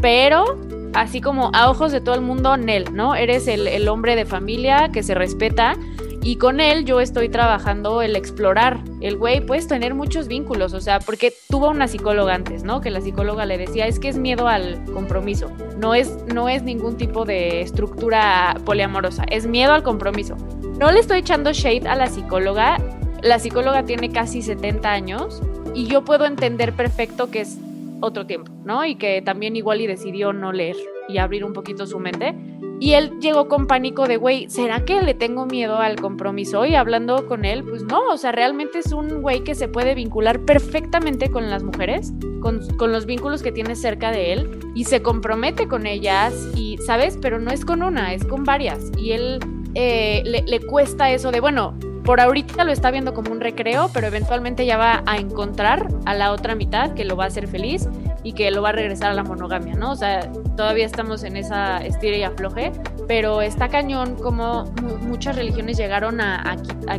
pero 0.00 0.58
así 0.94 1.20
como 1.20 1.50
a 1.54 1.70
ojos 1.70 1.92
de 1.92 2.00
todo 2.00 2.14
el 2.14 2.20
mundo, 2.20 2.56
Nel, 2.56 2.94
¿no? 2.94 3.14
Eres 3.14 3.46
el, 3.48 3.88
hombre 3.88 4.16
de 4.16 4.24
familia 4.24 4.90
que 4.92 5.02
se 5.02 5.14
respeta 5.14 5.76
y 6.22 6.36
con 6.36 6.60
él 6.60 6.84
yo 6.84 7.00
estoy 7.00 7.28
trabajando 7.28 8.02
el 8.02 8.16
explorar. 8.16 8.80
El 9.00 9.16
güey 9.16 9.44
puedes 9.44 9.68
tener 9.68 9.94
muchos 9.94 10.28
vínculos, 10.28 10.74
o 10.74 10.80
sea, 10.80 10.98
porque 10.98 11.32
tuvo 11.48 11.70
una 11.70 11.88
psicóloga 11.88 12.34
antes, 12.34 12.64
¿no? 12.64 12.80
Que 12.80 12.90
la 12.90 13.00
psicóloga 13.00 13.46
le 13.46 13.56
decía, 13.56 13.86
es 13.86 13.98
que 13.98 14.08
es 14.08 14.18
miedo 14.18 14.48
al 14.48 14.84
compromiso. 14.92 15.50
No 15.78 15.94
es, 15.94 16.24
no 16.26 16.48
es 16.48 16.62
ningún 16.62 16.96
tipo 16.96 17.24
de 17.24 17.62
estructura 17.62 18.56
poliamorosa, 18.64 19.24
es 19.30 19.46
miedo 19.46 19.72
al 19.72 19.82
compromiso. 19.82 20.36
No 20.78 20.90
le 20.90 21.00
estoy 21.00 21.20
echando 21.20 21.52
shade 21.52 21.88
a 21.88 21.94
la 21.94 22.08
psicóloga. 22.08 22.78
La 23.22 23.38
psicóloga 23.38 23.84
tiene 23.84 24.10
casi 24.10 24.42
70 24.42 24.90
años 24.90 25.42
y 25.74 25.86
yo 25.86 26.04
puedo 26.04 26.26
entender 26.26 26.72
perfecto 26.72 27.30
que 27.30 27.40
es 27.40 27.58
otro 28.00 28.26
tiempo, 28.26 28.52
¿no? 28.64 28.84
Y 28.84 28.96
que 28.96 29.22
también 29.22 29.56
igual 29.56 29.80
y 29.80 29.86
decidió 29.86 30.32
no 30.32 30.52
leer 30.52 30.76
y 31.08 31.18
abrir 31.18 31.44
un 31.44 31.52
poquito 31.52 31.86
su 31.86 31.98
mente. 31.98 32.34
Y 32.80 32.92
él 32.94 33.18
llegó 33.20 33.48
con 33.48 33.66
pánico 33.66 34.06
de, 34.06 34.16
güey, 34.16 34.48
¿será 34.48 34.84
que 34.84 35.02
le 35.02 35.14
tengo 35.14 35.46
miedo 35.46 35.78
al 35.78 35.96
compromiso? 35.96 36.64
Y 36.64 36.76
hablando 36.76 37.26
con 37.26 37.44
él, 37.44 37.64
pues 37.64 37.82
no, 37.82 38.00
o 38.10 38.16
sea, 38.16 38.30
realmente 38.30 38.78
es 38.78 38.92
un 38.92 39.20
güey 39.20 39.42
que 39.42 39.54
se 39.56 39.66
puede 39.66 39.94
vincular 39.94 40.40
perfectamente 40.40 41.30
con 41.30 41.50
las 41.50 41.64
mujeres, 41.64 42.12
con, 42.40 42.60
con, 42.76 42.92
los 42.92 43.04
vínculos 43.04 43.42
que 43.42 43.50
tiene 43.50 43.74
cerca 43.74 44.12
de 44.12 44.32
él, 44.32 44.60
y 44.76 44.84
se 44.84 45.02
compromete 45.02 45.66
con 45.66 45.86
ellas, 45.86 46.34
y, 46.54 46.78
¿sabes? 46.78 47.18
Pero 47.20 47.40
no 47.40 47.50
es 47.50 47.64
con 47.64 47.82
una, 47.82 48.14
es 48.14 48.24
con 48.24 48.44
varias. 48.44 48.92
Y 48.96 49.10
él 49.10 49.40
eh, 49.74 50.22
le, 50.24 50.42
le 50.42 50.60
cuesta 50.60 51.10
eso 51.10 51.32
de, 51.32 51.40
bueno, 51.40 51.74
por 52.04 52.20
ahorita 52.20 52.64
lo 52.64 52.72
está 52.72 52.90
viendo 52.90 53.12
como 53.12 53.32
un 53.32 53.40
recreo, 53.40 53.90
pero 53.92 54.06
eventualmente 54.06 54.64
ya 54.64 54.78
va 54.78 55.02
a 55.04 55.18
encontrar 55.18 55.88
a 56.06 56.14
la 56.14 56.32
otra 56.32 56.54
mitad 56.54 56.94
que 56.94 57.04
lo 57.04 57.16
va 57.16 57.24
a 57.24 57.26
hacer 57.26 57.48
feliz 57.48 57.86
y 58.22 58.32
que 58.32 58.50
lo 58.50 58.62
va 58.62 58.70
a 58.70 58.72
regresar 58.72 59.10
a 59.10 59.14
la 59.14 59.24
monogamia, 59.24 59.74
¿no? 59.74 59.92
O 59.92 59.94
sea, 59.94 60.30
todavía 60.58 60.86
estamos 60.86 61.22
en 61.22 61.36
esa 61.36 61.86
estira 61.86 62.16
y 62.16 62.24
afloje, 62.24 62.72
pero 63.06 63.42
está 63.42 63.68
cañón 63.68 64.16
como 64.16 64.64
muchas 65.02 65.36
religiones 65.36 65.76
llegaron 65.78 66.20
a, 66.20 66.56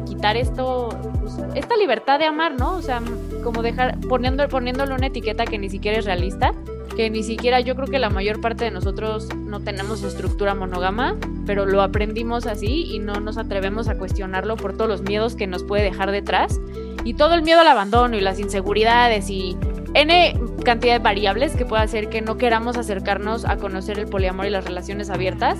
quitar 0.07 0.37
esto, 0.37 0.87
pues, 1.19 1.33
esta 1.55 1.75
libertad 1.75 2.19
de 2.19 2.25
amar, 2.25 2.57
¿no? 2.57 2.77
O 2.77 2.81
sea, 2.81 3.01
como 3.43 3.61
dejar, 3.61 3.99
poniendo, 4.07 4.47
poniéndole 4.47 4.93
una 4.93 5.07
etiqueta 5.07 5.43
que 5.45 5.57
ni 5.57 5.69
siquiera 5.69 5.99
es 5.99 6.05
realista, 6.05 6.53
que 6.95 7.09
ni 7.09 7.21
siquiera 7.21 7.59
yo 7.59 7.75
creo 7.75 7.89
que 7.89 7.99
la 7.99 8.09
mayor 8.09 8.39
parte 8.39 8.63
de 8.63 8.71
nosotros 8.71 9.27
no 9.35 9.59
tenemos 9.59 10.03
estructura 10.03 10.55
monógama, 10.55 11.17
pero 11.45 11.65
lo 11.65 11.81
aprendimos 11.81 12.47
así 12.47 12.85
y 12.89 12.99
no 12.99 13.19
nos 13.19 13.37
atrevemos 13.37 13.89
a 13.89 13.97
cuestionarlo 13.97 14.55
por 14.55 14.77
todos 14.77 14.89
los 14.89 15.01
miedos 15.01 15.35
que 15.35 15.47
nos 15.47 15.65
puede 15.65 15.83
dejar 15.83 16.11
detrás. 16.11 16.61
Y 17.03 17.15
todo 17.15 17.33
el 17.33 17.41
miedo 17.41 17.59
al 17.59 17.67
abandono 17.67 18.15
y 18.15 18.21
las 18.21 18.39
inseguridades 18.39 19.29
y 19.29 19.57
N 19.93 20.33
cantidad 20.63 20.93
de 20.93 20.99
variables 20.99 21.55
que 21.55 21.65
puede 21.65 21.81
hacer 21.81 22.09
que 22.09 22.21
no 22.21 22.37
queramos 22.37 22.77
acercarnos 22.77 23.45
a 23.45 23.57
conocer 23.57 23.97
el 23.97 24.07
poliamor 24.07 24.45
y 24.45 24.51
las 24.51 24.65
relaciones 24.65 25.09
abiertas, 25.09 25.59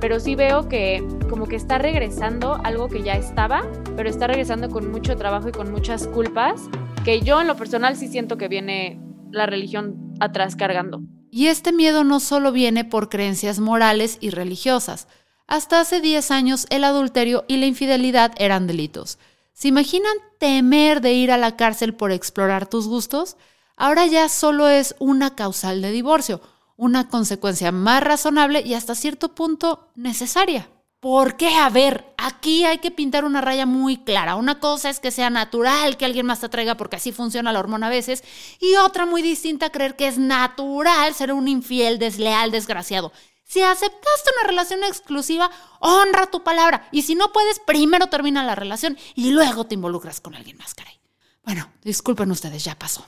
pero 0.00 0.20
sí 0.20 0.34
veo 0.34 0.68
que 0.68 1.02
como 1.28 1.46
que 1.46 1.56
está 1.56 1.78
regresando 1.78 2.60
algo 2.62 2.88
que 2.88 3.02
ya 3.02 3.14
estaba, 3.14 3.62
pero 3.96 4.08
está 4.08 4.26
regresando 4.26 4.68
con 4.68 4.90
mucho 4.90 5.16
trabajo 5.16 5.48
y 5.48 5.52
con 5.52 5.70
muchas 5.70 6.06
culpas, 6.08 6.62
que 7.04 7.20
yo 7.20 7.40
en 7.40 7.46
lo 7.46 7.56
personal 7.56 7.96
sí 7.96 8.08
siento 8.08 8.36
que 8.36 8.48
viene 8.48 9.00
la 9.30 9.46
religión 9.46 10.14
atrás 10.20 10.56
cargando. 10.56 11.00
Y 11.30 11.46
este 11.46 11.72
miedo 11.72 12.04
no 12.04 12.20
solo 12.20 12.52
viene 12.52 12.84
por 12.84 13.08
creencias 13.08 13.60
morales 13.60 14.18
y 14.20 14.30
religiosas. 14.30 15.06
Hasta 15.46 15.80
hace 15.80 16.00
10 16.00 16.30
años 16.30 16.66
el 16.70 16.84
adulterio 16.84 17.44
y 17.48 17.56
la 17.56 17.66
infidelidad 17.66 18.32
eran 18.36 18.66
delitos. 18.66 19.18
¿Se 19.52 19.68
imaginan 19.68 20.12
temer 20.38 21.00
de 21.00 21.12
ir 21.12 21.30
a 21.30 21.36
la 21.36 21.56
cárcel 21.56 21.94
por 21.94 22.12
explorar 22.12 22.68
tus 22.68 22.88
gustos? 22.88 23.36
Ahora 23.80 24.06
ya 24.06 24.28
solo 24.28 24.68
es 24.68 24.94
una 24.98 25.34
causal 25.34 25.82
de 25.82 25.90
divorcio, 25.90 26.40
una 26.76 27.08
consecuencia 27.08 27.72
más 27.72 28.02
razonable 28.02 28.60
y 28.60 28.74
hasta 28.74 28.94
cierto 28.94 29.34
punto 29.34 29.90
necesaria. 29.96 30.68
¿Por 31.00 31.38
qué? 31.38 31.56
A 31.56 31.70
ver, 31.70 32.12
aquí 32.18 32.66
hay 32.66 32.76
que 32.76 32.90
pintar 32.90 33.24
una 33.24 33.40
raya 33.40 33.64
muy 33.64 34.04
clara. 34.04 34.36
Una 34.36 34.60
cosa 34.60 34.90
es 34.90 35.00
que 35.00 35.10
sea 35.10 35.30
natural 35.30 35.96
que 35.96 36.04
alguien 36.04 36.26
más 36.26 36.40
te 36.40 36.46
atraiga 36.46 36.76
porque 36.76 36.96
así 36.96 37.10
funciona 37.10 37.52
la 37.52 37.58
hormona 37.58 37.86
a 37.86 37.90
veces, 37.90 38.22
y 38.60 38.76
otra 38.76 39.06
muy 39.06 39.22
distinta 39.22 39.72
creer 39.72 39.96
que 39.96 40.08
es 40.08 40.18
natural 40.18 41.14
ser 41.14 41.32
un 41.32 41.48
infiel, 41.48 41.98
desleal, 41.98 42.50
desgraciado. 42.50 43.12
Si 43.44 43.62
aceptaste 43.62 44.30
una 44.38 44.48
relación 44.48 44.84
exclusiva, 44.84 45.50
honra 45.80 46.26
tu 46.26 46.44
palabra. 46.44 46.86
Y 46.92 47.02
si 47.02 47.14
no 47.14 47.32
puedes, 47.32 47.60
primero 47.60 48.08
termina 48.08 48.44
la 48.44 48.54
relación 48.54 48.98
y 49.14 49.30
luego 49.30 49.64
te 49.64 49.74
involucras 49.74 50.20
con 50.20 50.34
alguien 50.34 50.58
más, 50.58 50.74
caray. 50.74 51.00
Bueno, 51.42 51.72
disculpen 51.82 52.30
ustedes, 52.30 52.62
ya 52.62 52.78
pasó. 52.78 53.06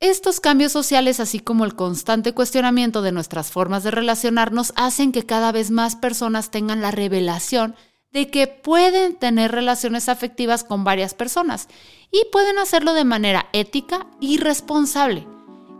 Estos 0.00 0.40
cambios 0.40 0.72
sociales, 0.72 1.20
así 1.20 1.40
como 1.40 1.64
el 1.64 1.74
constante 1.74 2.34
cuestionamiento 2.34 3.00
de 3.00 3.12
nuestras 3.12 3.50
formas 3.50 3.84
de 3.84 3.90
relacionarnos, 3.90 4.72
hacen 4.76 5.12
que 5.12 5.24
cada 5.24 5.52
vez 5.52 5.70
más 5.70 5.96
personas 5.96 6.50
tengan 6.50 6.82
la 6.82 6.90
revelación 6.90 7.74
de 8.12 8.30
que 8.30 8.46
pueden 8.46 9.16
tener 9.16 9.52
relaciones 9.52 10.08
afectivas 10.08 10.62
con 10.62 10.84
varias 10.84 11.14
personas 11.14 11.68
y 12.10 12.24
pueden 12.30 12.58
hacerlo 12.58 12.94
de 12.94 13.04
manera 13.04 13.46
ética 13.52 14.06
y 14.20 14.38
responsable. 14.38 15.26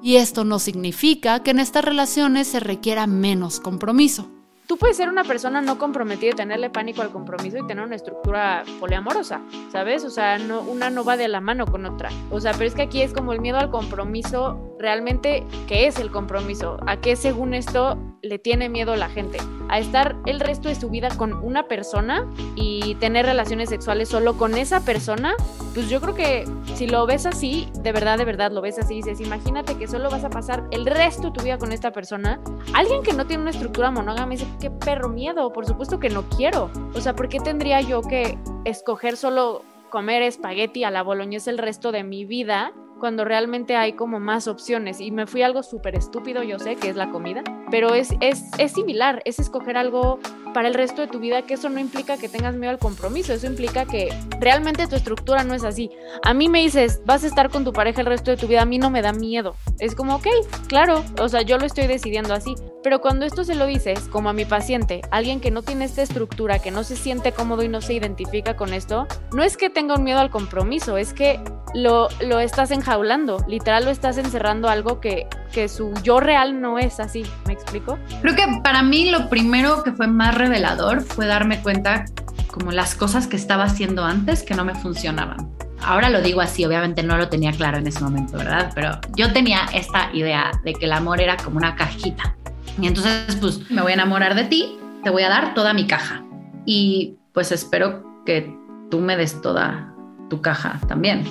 Y 0.02 0.16
esto 0.16 0.44
no 0.44 0.58
significa 0.58 1.42
que 1.42 1.52
en 1.52 1.60
estas 1.60 1.84
relaciones 1.84 2.48
se 2.48 2.60
requiera 2.60 3.06
menos 3.06 3.60
compromiso 3.60 4.33
tú 4.66 4.76
puedes 4.76 4.96
ser 4.96 5.08
una 5.08 5.24
persona 5.24 5.60
no 5.60 5.78
comprometida 5.78 6.30
y 6.30 6.34
tenerle 6.34 6.70
pánico 6.70 7.02
al 7.02 7.10
compromiso 7.10 7.58
y 7.58 7.66
tener 7.66 7.84
una 7.84 7.96
estructura 7.96 8.64
poliamorosa, 8.80 9.42
¿sabes? 9.70 10.04
O 10.04 10.10
sea, 10.10 10.38
no, 10.38 10.62
una 10.62 10.90
no 10.90 11.04
va 11.04 11.16
de 11.16 11.28
la 11.28 11.40
mano 11.40 11.66
con 11.66 11.84
otra. 11.86 12.10
O 12.30 12.40
sea, 12.40 12.52
pero 12.52 12.66
es 12.66 12.74
que 12.74 12.82
aquí 12.82 13.02
es 13.02 13.12
como 13.12 13.32
el 13.32 13.40
miedo 13.40 13.58
al 13.58 13.70
compromiso, 13.70 14.76
realmente, 14.78 15.44
¿qué 15.66 15.86
es 15.86 15.98
el 15.98 16.10
compromiso? 16.10 16.78
¿A 16.86 17.00
qué 17.00 17.16
según 17.16 17.54
esto 17.54 17.98
le 18.22 18.38
tiene 18.38 18.68
miedo 18.68 18.96
la 18.96 19.08
gente? 19.08 19.38
¿A 19.68 19.78
estar 19.78 20.16
el 20.26 20.40
resto 20.40 20.68
de 20.68 20.74
su 20.74 20.90
vida 20.90 21.08
con 21.16 21.32
una 21.32 21.68
persona 21.68 22.26
y 22.54 22.96
tener 22.96 23.26
relaciones 23.26 23.70
sexuales 23.70 24.08
solo 24.08 24.36
con 24.36 24.56
esa 24.56 24.84
persona? 24.84 25.34
Pues 25.72 25.88
yo 25.88 26.00
creo 26.00 26.14
que 26.14 26.44
si 26.74 26.86
lo 26.86 27.06
ves 27.06 27.26
así, 27.26 27.68
de 27.80 27.92
verdad, 27.92 28.18
de 28.18 28.24
verdad 28.24 28.52
lo 28.52 28.60
ves 28.60 28.78
así, 28.78 28.96
dices, 28.96 29.20
imagínate 29.20 29.76
que 29.76 29.88
solo 29.88 30.10
vas 30.10 30.24
a 30.24 30.30
pasar 30.30 30.64
el 30.70 30.86
resto 30.86 31.28
de 31.28 31.30
tu 31.32 31.42
vida 31.42 31.58
con 31.58 31.72
esta 31.72 31.92
persona. 31.92 32.40
Alguien 32.74 33.02
que 33.02 33.12
no 33.12 33.26
tiene 33.26 33.42
una 33.42 33.50
estructura 33.50 33.90
monógama 33.90 34.32
dice, 34.32 34.46
qué 34.58 34.70
perro 34.70 35.08
miedo, 35.08 35.52
por 35.52 35.66
supuesto 35.66 35.98
que 35.98 36.08
no 36.08 36.28
quiero. 36.28 36.70
O 36.94 37.00
sea, 37.00 37.14
¿por 37.14 37.28
qué 37.28 37.38
tendría 37.40 37.80
yo 37.80 38.02
que 38.02 38.38
escoger 38.64 39.16
solo 39.16 39.62
comer 39.90 40.22
espagueti 40.22 40.84
a 40.84 40.90
la 40.90 41.02
boloñesa 41.02 41.50
el 41.50 41.58
resto 41.58 41.92
de 41.92 42.02
mi 42.02 42.24
vida 42.24 42.72
cuando 43.04 43.26
realmente 43.26 43.76
hay 43.76 43.92
como 43.92 44.18
más 44.18 44.48
opciones. 44.48 44.98
Y 44.98 45.10
me 45.10 45.26
fui 45.26 45.42
a 45.42 45.46
algo 45.46 45.62
súper 45.62 45.94
estúpido, 45.94 46.42
yo 46.42 46.58
sé, 46.58 46.76
que 46.76 46.88
es 46.88 46.96
la 46.96 47.10
comida, 47.10 47.42
pero 47.70 47.92
es, 47.92 48.14
es, 48.20 48.44
es 48.56 48.72
similar, 48.72 49.20
es 49.26 49.38
escoger 49.38 49.76
algo 49.76 50.20
para 50.54 50.68
el 50.68 50.72
resto 50.72 51.02
de 51.02 51.08
tu 51.08 51.18
vida, 51.18 51.42
que 51.42 51.52
eso 51.52 51.68
no 51.68 51.80
implica 51.80 52.16
que 52.16 52.30
tengas 52.30 52.54
miedo 52.54 52.70
al 52.70 52.78
compromiso, 52.78 53.34
eso 53.34 53.46
implica 53.46 53.84
que 53.84 54.08
realmente 54.40 54.86
tu 54.86 54.96
estructura 54.96 55.44
no 55.44 55.52
es 55.52 55.64
así. 55.64 55.90
A 56.24 56.32
mí 56.32 56.48
me 56.48 56.60
dices, 56.60 57.02
vas 57.04 57.24
a 57.24 57.26
estar 57.26 57.50
con 57.50 57.62
tu 57.64 57.74
pareja 57.74 58.00
el 58.00 58.06
resto 58.06 58.30
de 58.30 58.38
tu 58.38 58.46
vida, 58.46 58.62
a 58.62 58.64
mí 58.64 58.78
no 58.78 58.88
me 58.88 59.02
da 59.02 59.12
miedo. 59.12 59.54
Es 59.80 59.94
como, 59.94 60.14
ok, 60.14 60.28
claro, 60.68 61.04
o 61.20 61.28
sea, 61.28 61.42
yo 61.42 61.58
lo 61.58 61.66
estoy 61.66 61.86
decidiendo 61.86 62.32
así. 62.32 62.54
Pero 62.82 63.00
cuando 63.00 63.26
esto 63.26 63.44
se 63.44 63.54
lo 63.54 63.66
dices, 63.66 64.08
como 64.08 64.30
a 64.30 64.32
mi 64.32 64.44
paciente, 64.44 65.02
alguien 65.10 65.40
que 65.40 65.50
no 65.50 65.62
tiene 65.62 65.84
esta 65.84 66.02
estructura, 66.02 66.58
que 66.58 66.70
no 66.70 66.84
se 66.84 66.96
siente 66.96 67.32
cómodo 67.32 67.62
y 67.64 67.68
no 67.68 67.82
se 67.82 67.94
identifica 67.94 68.56
con 68.56 68.72
esto, 68.72 69.06
no 69.32 69.42
es 69.42 69.56
que 69.58 69.68
tenga 69.68 69.96
un 69.96 70.04
miedo 70.04 70.20
al 70.20 70.30
compromiso, 70.30 70.96
es 70.96 71.12
que 71.12 71.40
lo, 71.74 72.08
lo 72.20 72.40
estás 72.40 72.70
enjaulando, 72.70 73.44
literal 73.48 73.84
lo 73.84 73.90
estás 73.90 74.16
encerrando 74.16 74.68
algo 74.68 75.00
que, 75.00 75.26
que 75.52 75.68
su 75.68 75.92
yo 76.02 76.20
real 76.20 76.60
no 76.60 76.78
es 76.78 77.00
así, 77.00 77.24
¿me 77.46 77.52
explico? 77.52 77.98
Creo 78.22 78.36
que 78.36 78.60
para 78.62 78.82
mí 78.82 79.10
lo 79.10 79.28
primero 79.28 79.82
que 79.82 79.92
fue 79.92 80.06
más 80.06 80.34
revelador 80.34 81.02
fue 81.02 81.26
darme 81.26 81.60
cuenta 81.60 82.04
como 82.50 82.70
las 82.70 82.94
cosas 82.94 83.26
que 83.26 83.36
estaba 83.36 83.64
haciendo 83.64 84.04
antes 84.04 84.44
que 84.44 84.54
no 84.54 84.64
me 84.64 84.74
funcionaban. 84.74 85.50
Ahora 85.82 86.08
lo 86.08 86.22
digo 86.22 86.40
así, 86.40 86.64
obviamente 86.64 87.02
no 87.02 87.18
lo 87.18 87.28
tenía 87.28 87.52
claro 87.52 87.78
en 87.78 87.86
ese 87.86 88.00
momento, 88.00 88.38
¿verdad? 88.38 88.70
Pero 88.74 88.98
yo 89.16 89.32
tenía 89.32 89.66
esta 89.74 90.08
idea 90.14 90.52
de 90.64 90.72
que 90.72 90.86
el 90.86 90.92
amor 90.92 91.20
era 91.20 91.36
como 91.36 91.58
una 91.58 91.74
cajita. 91.74 92.36
Y 92.80 92.86
entonces, 92.86 93.36
pues, 93.40 93.70
me 93.70 93.82
voy 93.82 93.90
a 93.90 93.94
enamorar 93.94 94.34
de 94.34 94.44
ti, 94.44 94.78
te 95.02 95.10
voy 95.10 95.24
a 95.24 95.28
dar 95.28 95.52
toda 95.52 95.74
mi 95.74 95.86
caja. 95.86 96.24
Y 96.64 97.18
pues 97.32 97.52
espero 97.52 98.22
que 98.24 98.56
tú 98.90 99.00
me 99.00 99.16
des 99.16 99.42
toda 99.42 99.92
tu 100.30 100.40
caja 100.40 100.80
también 100.88 101.24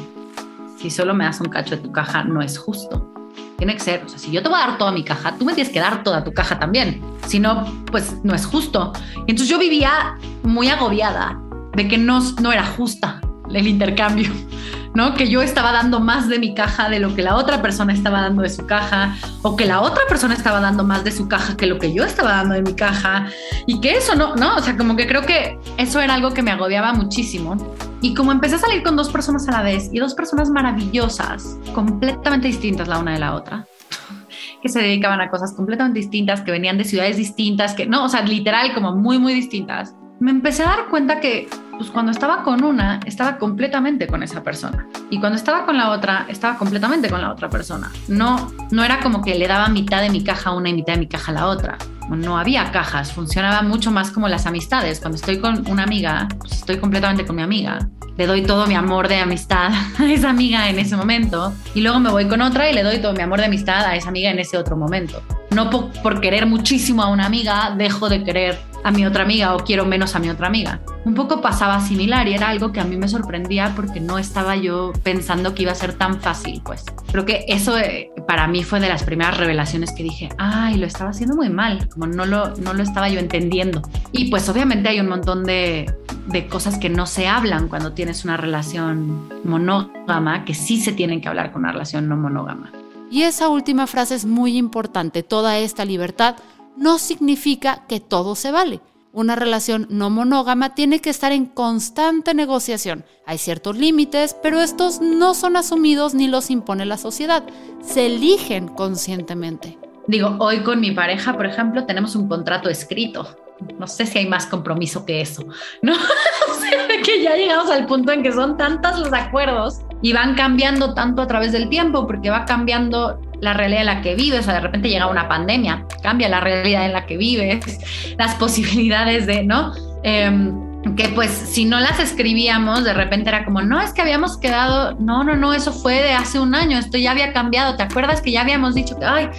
si 0.83 0.89
solo 0.89 1.13
me 1.13 1.23
das 1.23 1.39
un 1.39 1.47
cacho 1.47 1.77
de 1.77 1.81
tu 1.81 1.93
caja, 1.93 2.25
no 2.25 2.41
es 2.41 2.57
justo. 2.57 3.09
Tiene 3.57 3.73
que 3.73 3.79
ser, 3.79 4.03
o 4.03 4.09
sea, 4.09 4.19
si 4.19 4.31
yo 4.31 4.43
te 4.43 4.49
voy 4.49 4.59
a 4.61 4.67
dar 4.67 4.77
toda 4.77 4.91
mi 4.91 5.01
caja, 5.01 5.33
tú 5.37 5.45
me 5.45 5.53
tienes 5.53 5.71
que 5.71 5.79
dar 5.79 6.03
toda 6.03 6.25
tu 6.25 6.33
caja 6.33 6.59
también. 6.59 7.01
Si 7.25 7.39
no, 7.39 7.63
pues 7.89 8.17
no 8.25 8.35
es 8.35 8.45
justo. 8.45 8.91
Y 9.15 9.31
entonces 9.31 9.47
yo 9.47 9.57
vivía 9.57 10.17
muy 10.43 10.67
agobiada 10.67 11.39
de 11.73 11.87
que 11.87 11.97
no, 11.97 12.19
no 12.41 12.51
era 12.51 12.65
justa 12.65 13.21
el 13.49 13.65
intercambio. 13.65 14.29
¿no? 14.93 15.15
Que 15.15 15.29
yo 15.29 15.41
estaba 15.41 15.71
dando 15.71 16.01
más 16.01 16.27
de 16.27 16.37
mi 16.37 16.53
caja 16.53 16.89
de 16.89 16.99
lo 16.99 17.15
que 17.15 17.23
la 17.23 17.35
otra 17.35 17.61
persona 17.61 17.93
estaba 17.93 18.21
dando 18.21 18.41
de 18.41 18.49
su 18.49 18.65
caja, 18.65 19.15
o 19.41 19.55
que 19.55 19.65
la 19.65 19.79
otra 19.79 20.03
persona 20.09 20.33
estaba 20.33 20.59
dando 20.59 20.83
más 20.83 21.05
de 21.05 21.11
su 21.11 21.29
caja 21.29 21.55
que 21.55 21.65
lo 21.65 21.79
que 21.79 21.93
yo 21.93 22.03
estaba 22.03 22.33
dando 22.33 22.55
de 22.55 22.61
mi 22.61 22.75
caja, 22.75 23.27
y 23.65 23.79
que 23.79 23.95
eso 23.95 24.15
no, 24.15 24.35
¿no? 24.35 24.57
O 24.57 24.59
sea, 24.59 24.75
como 24.75 24.97
que 24.97 25.07
creo 25.07 25.21
que 25.21 25.57
eso 25.77 26.01
era 26.01 26.13
algo 26.13 26.33
que 26.33 26.43
me 26.43 26.51
agobiaba 26.51 26.93
muchísimo. 26.93 27.55
Y 28.03 28.13
como 28.13 28.33
empecé 28.33 28.55
a 28.55 28.59
salir 28.59 28.83
con 28.83 28.97
dos 28.97 29.09
personas 29.09 29.47
a 29.47 29.51
la 29.53 29.61
vez, 29.61 29.89
y 29.93 29.99
dos 29.99 30.13
personas 30.13 30.49
maravillosas, 30.49 31.57
completamente 31.73 32.49
distintas 32.49 32.89
la 32.89 32.99
una 32.99 33.13
de 33.13 33.19
la 33.19 33.33
otra, 33.33 33.65
que 34.61 34.67
se 34.67 34.81
dedicaban 34.81 35.21
a 35.21 35.29
cosas 35.29 35.53
completamente 35.53 36.01
distintas, 36.01 36.41
que 36.41 36.51
venían 36.51 36.77
de 36.77 36.83
ciudades 36.83 37.15
distintas, 37.15 37.73
que 37.73 37.85
no, 37.85 38.03
o 38.03 38.09
sea, 38.09 38.21
literal, 38.23 38.73
como 38.73 38.93
muy, 38.93 39.19
muy 39.19 39.33
distintas, 39.33 39.95
me 40.19 40.31
empecé 40.31 40.63
a 40.63 40.67
dar 40.67 40.89
cuenta 40.89 41.21
que 41.21 41.47
pues 41.77 41.89
cuando 41.91 42.11
estaba 42.11 42.43
con 42.43 42.65
una, 42.65 42.99
estaba 43.05 43.37
completamente 43.37 44.05
con 44.05 44.21
esa 44.21 44.43
persona. 44.43 44.85
Y 45.09 45.21
cuando 45.21 45.37
estaba 45.37 45.65
con 45.65 45.77
la 45.77 45.91
otra, 45.91 46.25
estaba 46.27 46.57
completamente 46.57 47.09
con 47.09 47.21
la 47.21 47.31
otra 47.31 47.49
persona. 47.49 47.89
No, 48.09 48.51
no 48.69 48.83
era 48.83 48.99
como 48.99 49.21
que 49.21 49.35
le 49.35 49.47
daba 49.47 49.69
mitad 49.69 50.01
de 50.01 50.09
mi 50.09 50.25
caja 50.25 50.49
a 50.49 50.53
una 50.53 50.67
y 50.67 50.73
mitad 50.73 50.93
de 50.95 50.99
mi 50.99 51.07
caja 51.07 51.31
a 51.31 51.35
la 51.35 51.47
otra. 51.47 51.77
No 52.09 52.37
había 52.37 52.71
cajas, 52.71 53.11
funcionaba 53.11 53.61
mucho 53.61 53.91
más 53.91 54.11
como 54.11 54.27
las 54.27 54.45
amistades. 54.45 54.99
Cuando 54.99 55.15
estoy 55.15 55.39
con 55.39 55.69
una 55.69 55.83
amiga, 55.83 56.27
pues 56.39 56.53
estoy 56.53 56.77
completamente 56.77 57.25
con 57.25 57.35
mi 57.35 57.41
amiga. 57.41 57.79
Le 58.17 58.27
doy 58.27 58.43
todo 58.43 58.67
mi 58.67 58.75
amor 58.75 59.07
de 59.07 59.17
amistad 59.17 59.71
a 59.97 60.05
esa 60.05 60.29
amiga 60.29 60.69
en 60.69 60.79
ese 60.79 60.95
momento. 60.95 61.53
Y 61.73 61.81
luego 61.81 61.99
me 61.99 62.11
voy 62.11 62.27
con 62.27 62.41
otra 62.41 62.69
y 62.69 62.73
le 62.73 62.83
doy 62.83 62.99
todo 62.99 63.13
mi 63.13 63.21
amor 63.21 63.39
de 63.39 63.45
amistad 63.45 63.85
a 63.85 63.95
esa 63.95 64.09
amiga 64.09 64.29
en 64.29 64.39
ese 64.39 64.57
otro 64.57 64.77
momento. 64.77 65.21
No 65.51 65.69
por 65.69 66.21
querer 66.21 66.45
muchísimo 66.45 67.03
a 67.03 67.07
una 67.07 67.25
amiga, 67.25 67.73
dejo 67.77 68.09
de 68.09 68.23
querer 68.23 68.72
a 68.83 68.91
mi 68.91 69.05
otra 69.05 69.23
amiga 69.23 69.55
o 69.55 69.59
quiero 69.59 69.85
menos 69.85 70.15
a 70.15 70.19
mi 70.19 70.29
otra 70.29 70.47
amiga. 70.47 70.81
Un 71.05 71.15
poco 71.15 71.41
pasaba 71.41 71.79
similar 71.79 72.27
y 72.27 72.33
era 72.33 72.49
algo 72.49 72.71
que 72.71 72.79
a 72.79 72.83
mí 72.83 72.97
me 72.97 73.07
sorprendía 73.07 73.73
porque 73.75 73.99
no 73.99 74.17
estaba 74.17 74.55
yo 74.55 74.93
pensando 75.03 75.53
que 75.53 75.63
iba 75.63 75.71
a 75.71 75.75
ser 75.75 75.93
tan 75.93 76.21
fácil, 76.21 76.61
pues. 76.63 76.85
Creo 77.11 77.25
que 77.25 77.45
eso 77.47 77.77
eh, 77.77 78.11
para 78.27 78.47
mí 78.47 78.63
fue 78.63 78.79
de 78.79 78.89
las 78.89 79.03
primeras 79.03 79.37
revelaciones 79.37 79.91
que 79.91 80.03
dije, 80.03 80.29
ay, 80.37 80.77
lo 80.77 80.85
estaba 80.85 81.11
haciendo 81.11 81.35
muy 81.35 81.49
mal, 81.49 81.89
como 81.89 82.07
no 82.07 82.25
lo, 82.25 82.55
no 82.57 82.73
lo 82.73 82.83
estaba 82.83 83.09
yo 83.09 83.19
entendiendo. 83.19 83.81
Y 84.11 84.29
pues 84.29 84.47
obviamente 84.49 84.89
hay 84.89 84.99
un 84.99 85.07
montón 85.07 85.43
de, 85.43 85.93
de 86.27 86.47
cosas 86.47 86.77
que 86.77 86.89
no 86.89 87.05
se 87.05 87.27
hablan 87.27 87.67
cuando 87.67 87.93
tienes 87.93 88.23
una 88.23 88.37
relación 88.37 89.29
monógama, 89.43 90.45
que 90.45 90.53
sí 90.53 90.79
se 90.79 90.93
tienen 90.93 91.21
que 91.21 91.27
hablar 91.27 91.51
con 91.51 91.63
una 91.63 91.71
relación 91.71 92.07
no 92.07 92.15
monógama. 92.17 92.71
Y 93.11 93.23
esa 93.23 93.47
última 93.47 93.85
frase 93.85 94.15
es 94.15 94.25
muy 94.25 94.57
importante, 94.57 95.21
toda 95.21 95.59
esta 95.59 95.85
libertad 95.85 96.35
no 96.77 96.99
significa 96.99 97.85
que 97.87 97.99
todo 97.99 98.35
se 98.35 98.51
vale. 98.51 98.81
Una 99.11 99.35
relación 99.35 99.85
no 99.91 100.09
monógama 100.09 100.73
tiene 100.73 100.99
que 100.99 101.11
estar 101.11 101.31
en 101.31 101.45
constante 101.45 102.33
negociación. 102.33 103.05
Hay 103.27 103.37
ciertos 103.37 103.77
límites, 103.77 104.35
pero 104.41 104.59
estos 104.59 105.01
no 105.01 105.35
son 105.35 105.55
asumidos 105.55 106.15
ni 106.15 106.27
los 106.27 106.49
impone 106.49 106.85
la 106.85 106.97
sociedad. 106.97 107.43
Se 107.83 108.07
eligen 108.07 108.67
conscientemente. 108.69 109.77
Digo, 110.07 110.35
hoy 110.39 110.61
con 110.61 110.81
mi 110.81 110.91
pareja, 110.91 111.35
por 111.35 111.45
ejemplo, 111.45 111.85
tenemos 111.85 112.15
un 112.15 112.27
contrato 112.27 112.69
escrito. 112.69 113.37
No 113.77 113.85
sé 113.87 114.07
si 114.07 114.17
hay 114.17 114.27
más 114.27 114.47
compromiso 114.47 115.05
que 115.05 115.21
eso, 115.21 115.45
¿no? 115.83 115.93
que 117.05 117.21
ya 117.21 117.35
llegamos 117.35 117.69
al 117.69 117.85
punto 117.85 118.11
en 118.11 118.23
que 118.23 118.31
son 118.31 118.57
tantos 118.57 118.99
los 118.99 119.13
acuerdos 119.13 119.81
y 120.03 120.13
van 120.13 120.35
cambiando 120.35 120.93
tanto 120.93 121.23
a 121.23 121.27
través 121.27 121.53
del 121.53 121.69
tiempo, 121.69 122.05
porque 122.05 122.29
va 122.29 122.45
cambiando 122.45 123.19
la 123.39 123.53
realidad 123.53 123.81
en 123.81 123.87
la 123.87 124.01
que 124.01 124.15
vives, 124.15 124.41
o 124.41 124.43
sea, 124.43 124.55
de 124.55 124.59
repente 124.59 124.89
llega 124.89 125.07
una 125.07 125.27
pandemia, 125.27 125.85
cambia 126.03 126.29
la 126.29 126.41
realidad 126.41 126.85
en 126.85 126.93
la 126.93 127.05
que 127.05 127.17
vives, 127.17 128.15
las 128.17 128.35
posibilidades 128.39 129.25
de, 129.25 129.43
¿no? 129.43 129.73
Em, 130.03 130.62
que 130.95 131.09
pues 131.09 131.31
si 131.31 131.65
no 131.65 131.79
las 131.79 131.99
escribíamos, 131.99 132.83
de 132.83 132.93
repente 132.93 133.29
era 133.29 133.45
como, 133.45 133.61
no, 133.61 133.81
es 133.81 133.93
que 133.93 134.01
habíamos 134.01 134.37
quedado, 134.37 134.95
no, 134.99 135.23
no, 135.23 135.35
no, 135.35 135.53
eso 135.53 135.71
fue 135.71 135.95
de 135.95 136.11
hace 136.11 136.39
un 136.39 136.53
año, 136.53 136.77
esto 136.77 136.97
ya 136.97 137.11
había 137.11 137.33
cambiado, 137.33 137.75
¿te 137.75 137.83
acuerdas 137.83 138.21
que 138.21 138.31
ya 138.31 138.41
habíamos 138.41 138.75
dicho 138.75 138.99
que, 138.99 139.05
ay, 139.05 139.29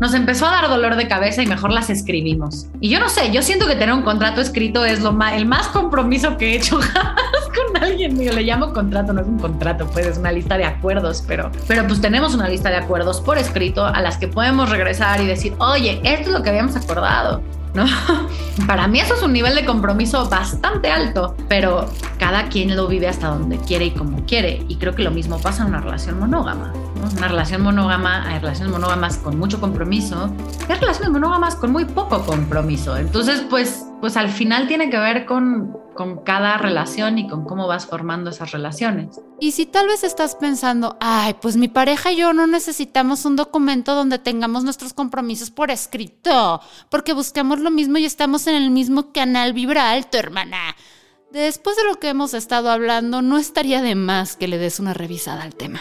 nos 0.00 0.14
empezó 0.14 0.46
a 0.46 0.52
dar 0.52 0.68
dolor 0.68 0.96
de 0.96 1.06
cabeza 1.06 1.42
y 1.42 1.46
mejor 1.46 1.70
las 1.70 1.90
escribimos? 1.90 2.66
Y 2.80 2.88
yo 2.88 2.98
no 2.98 3.08
sé, 3.08 3.30
yo 3.30 3.42
siento 3.42 3.66
que 3.66 3.74
tener 3.74 3.94
un 3.94 4.02
contrato 4.02 4.40
escrito 4.40 4.84
es 4.84 5.00
lo 5.00 5.12
más, 5.12 5.34
el 5.34 5.46
más 5.46 5.68
compromiso 5.68 6.36
que 6.38 6.52
he 6.52 6.56
hecho 6.56 6.78
jamás 6.80 7.16
con 7.54 7.82
alguien, 7.82 8.16
le 8.16 8.42
llamo 8.42 8.72
contrato, 8.72 9.12
no 9.12 9.20
es 9.20 9.26
un 9.26 9.38
contrato, 9.38 9.86
pues 9.92 10.06
es 10.06 10.18
una 10.18 10.32
lista 10.32 10.56
de 10.56 10.64
acuerdos, 10.64 11.22
pero, 11.26 11.50
pero 11.68 11.86
pues 11.86 12.00
tenemos 12.00 12.34
una 12.34 12.48
lista 12.48 12.70
de 12.70 12.76
acuerdos 12.76 13.20
por 13.20 13.38
escrito 13.38 13.84
a 13.84 14.00
las 14.00 14.16
que 14.16 14.28
podemos 14.28 14.70
regresar 14.70 15.20
y 15.20 15.26
decir, 15.26 15.54
oye, 15.58 16.00
esto 16.04 16.28
es 16.28 16.32
lo 16.32 16.42
que 16.42 16.50
habíamos 16.50 16.74
acordado. 16.74 17.42
Para 18.66 18.88
mí 18.88 19.00
eso 19.00 19.14
es 19.14 19.22
un 19.22 19.32
nivel 19.32 19.54
de 19.54 19.64
compromiso 19.64 20.28
bastante 20.28 20.90
alto, 20.90 21.36
pero 21.48 21.86
cada 22.18 22.48
quien 22.48 22.74
lo 22.74 22.88
vive 22.88 23.08
hasta 23.08 23.28
donde 23.28 23.58
quiere 23.58 23.86
y 23.86 23.90
como 23.90 24.24
quiere. 24.24 24.64
Y 24.68 24.76
creo 24.76 24.94
que 24.94 25.02
lo 25.02 25.10
mismo 25.10 25.38
pasa 25.38 25.62
en 25.62 25.68
una 25.68 25.80
relación 25.80 26.18
monógama. 26.18 26.72
Una 27.16 27.28
relación 27.28 27.62
monógama, 27.62 28.26
hay 28.26 28.40
relaciones 28.40 28.72
monógamas 28.72 29.18
con 29.18 29.38
mucho 29.38 29.60
compromiso, 29.60 30.30
hay 30.68 30.76
relaciones 30.76 31.10
monógamas 31.10 31.54
con 31.54 31.70
muy 31.70 31.84
poco 31.84 32.24
compromiso. 32.24 32.96
Entonces, 32.96 33.44
pues, 33.48 33.86
pues 34.00 34.16
al 34.16 34.28
final 34.28 34.66
tiene 34.66 34.90
que 34.90 34.98
ver 34.98 35.24
con, 35.26 35.76
con 35.96 36.22
cada 36.22 36.56
relación 36.58 37.18
y 37.18 37.28
con 37.28 37.44
cómo 37.44 37.66
vas 37.66 37.86
formando 37.86 38.30
esas 38.30 38.52
relaciones. 38.52 39.20
Y 39.40 39.52
si 39.52 39.66
tal 39.66 39.88
vez 39.88 40.04
estás 40.04 40.36
pensando, 40.36 40.96
ay, 41.00 41.34
pues 41.40 41.56
mi 41.56 41.68
pareja 41.68 42.12
y 42.12 42.16
yo 42.16 42.32
no 42.32 42.46
necesitamos 42.46 43.24
un 43.24 43.34
documento 43.34 43.94
donde 43.94 44.18
tengamos 44.18 44.62
nuestros 44.62 44.92
compromisos 44.92 45.50
por 45.50 45.70
escrito, 45.70 46.60
porque 46.88 47.12
buscamos 47.12 47.58
lo 47.58 47.70
mismo 47.70 47.98
y 47.98 48.04
estamos 48.04 48.46
en 48.46 48.54
el 48.54 48.70
mismo 48.70 49.12
canal 49.12 49.52
vibra 49.52 49.90
alto, 49.90 50.18
hermana. 50.18 50.76
Después 51.32 51.76
de 51.76 51.84
lo 51.84 51.96
que 51.96 52.10
hemos 52.10 52.34
estado 52.34 52.70
hablando, 52.70 53.20
no 53.20 53.36
estaría 53.36 53.82
de 53.82 53.96
más 53.96 54.36
que 54.36 54.46
le 54.46 54.58
des 54.58 54.78
una 54.78 54.94
revisada 54.94 55.42
al 55.42 55.56
tema 55.56 55.80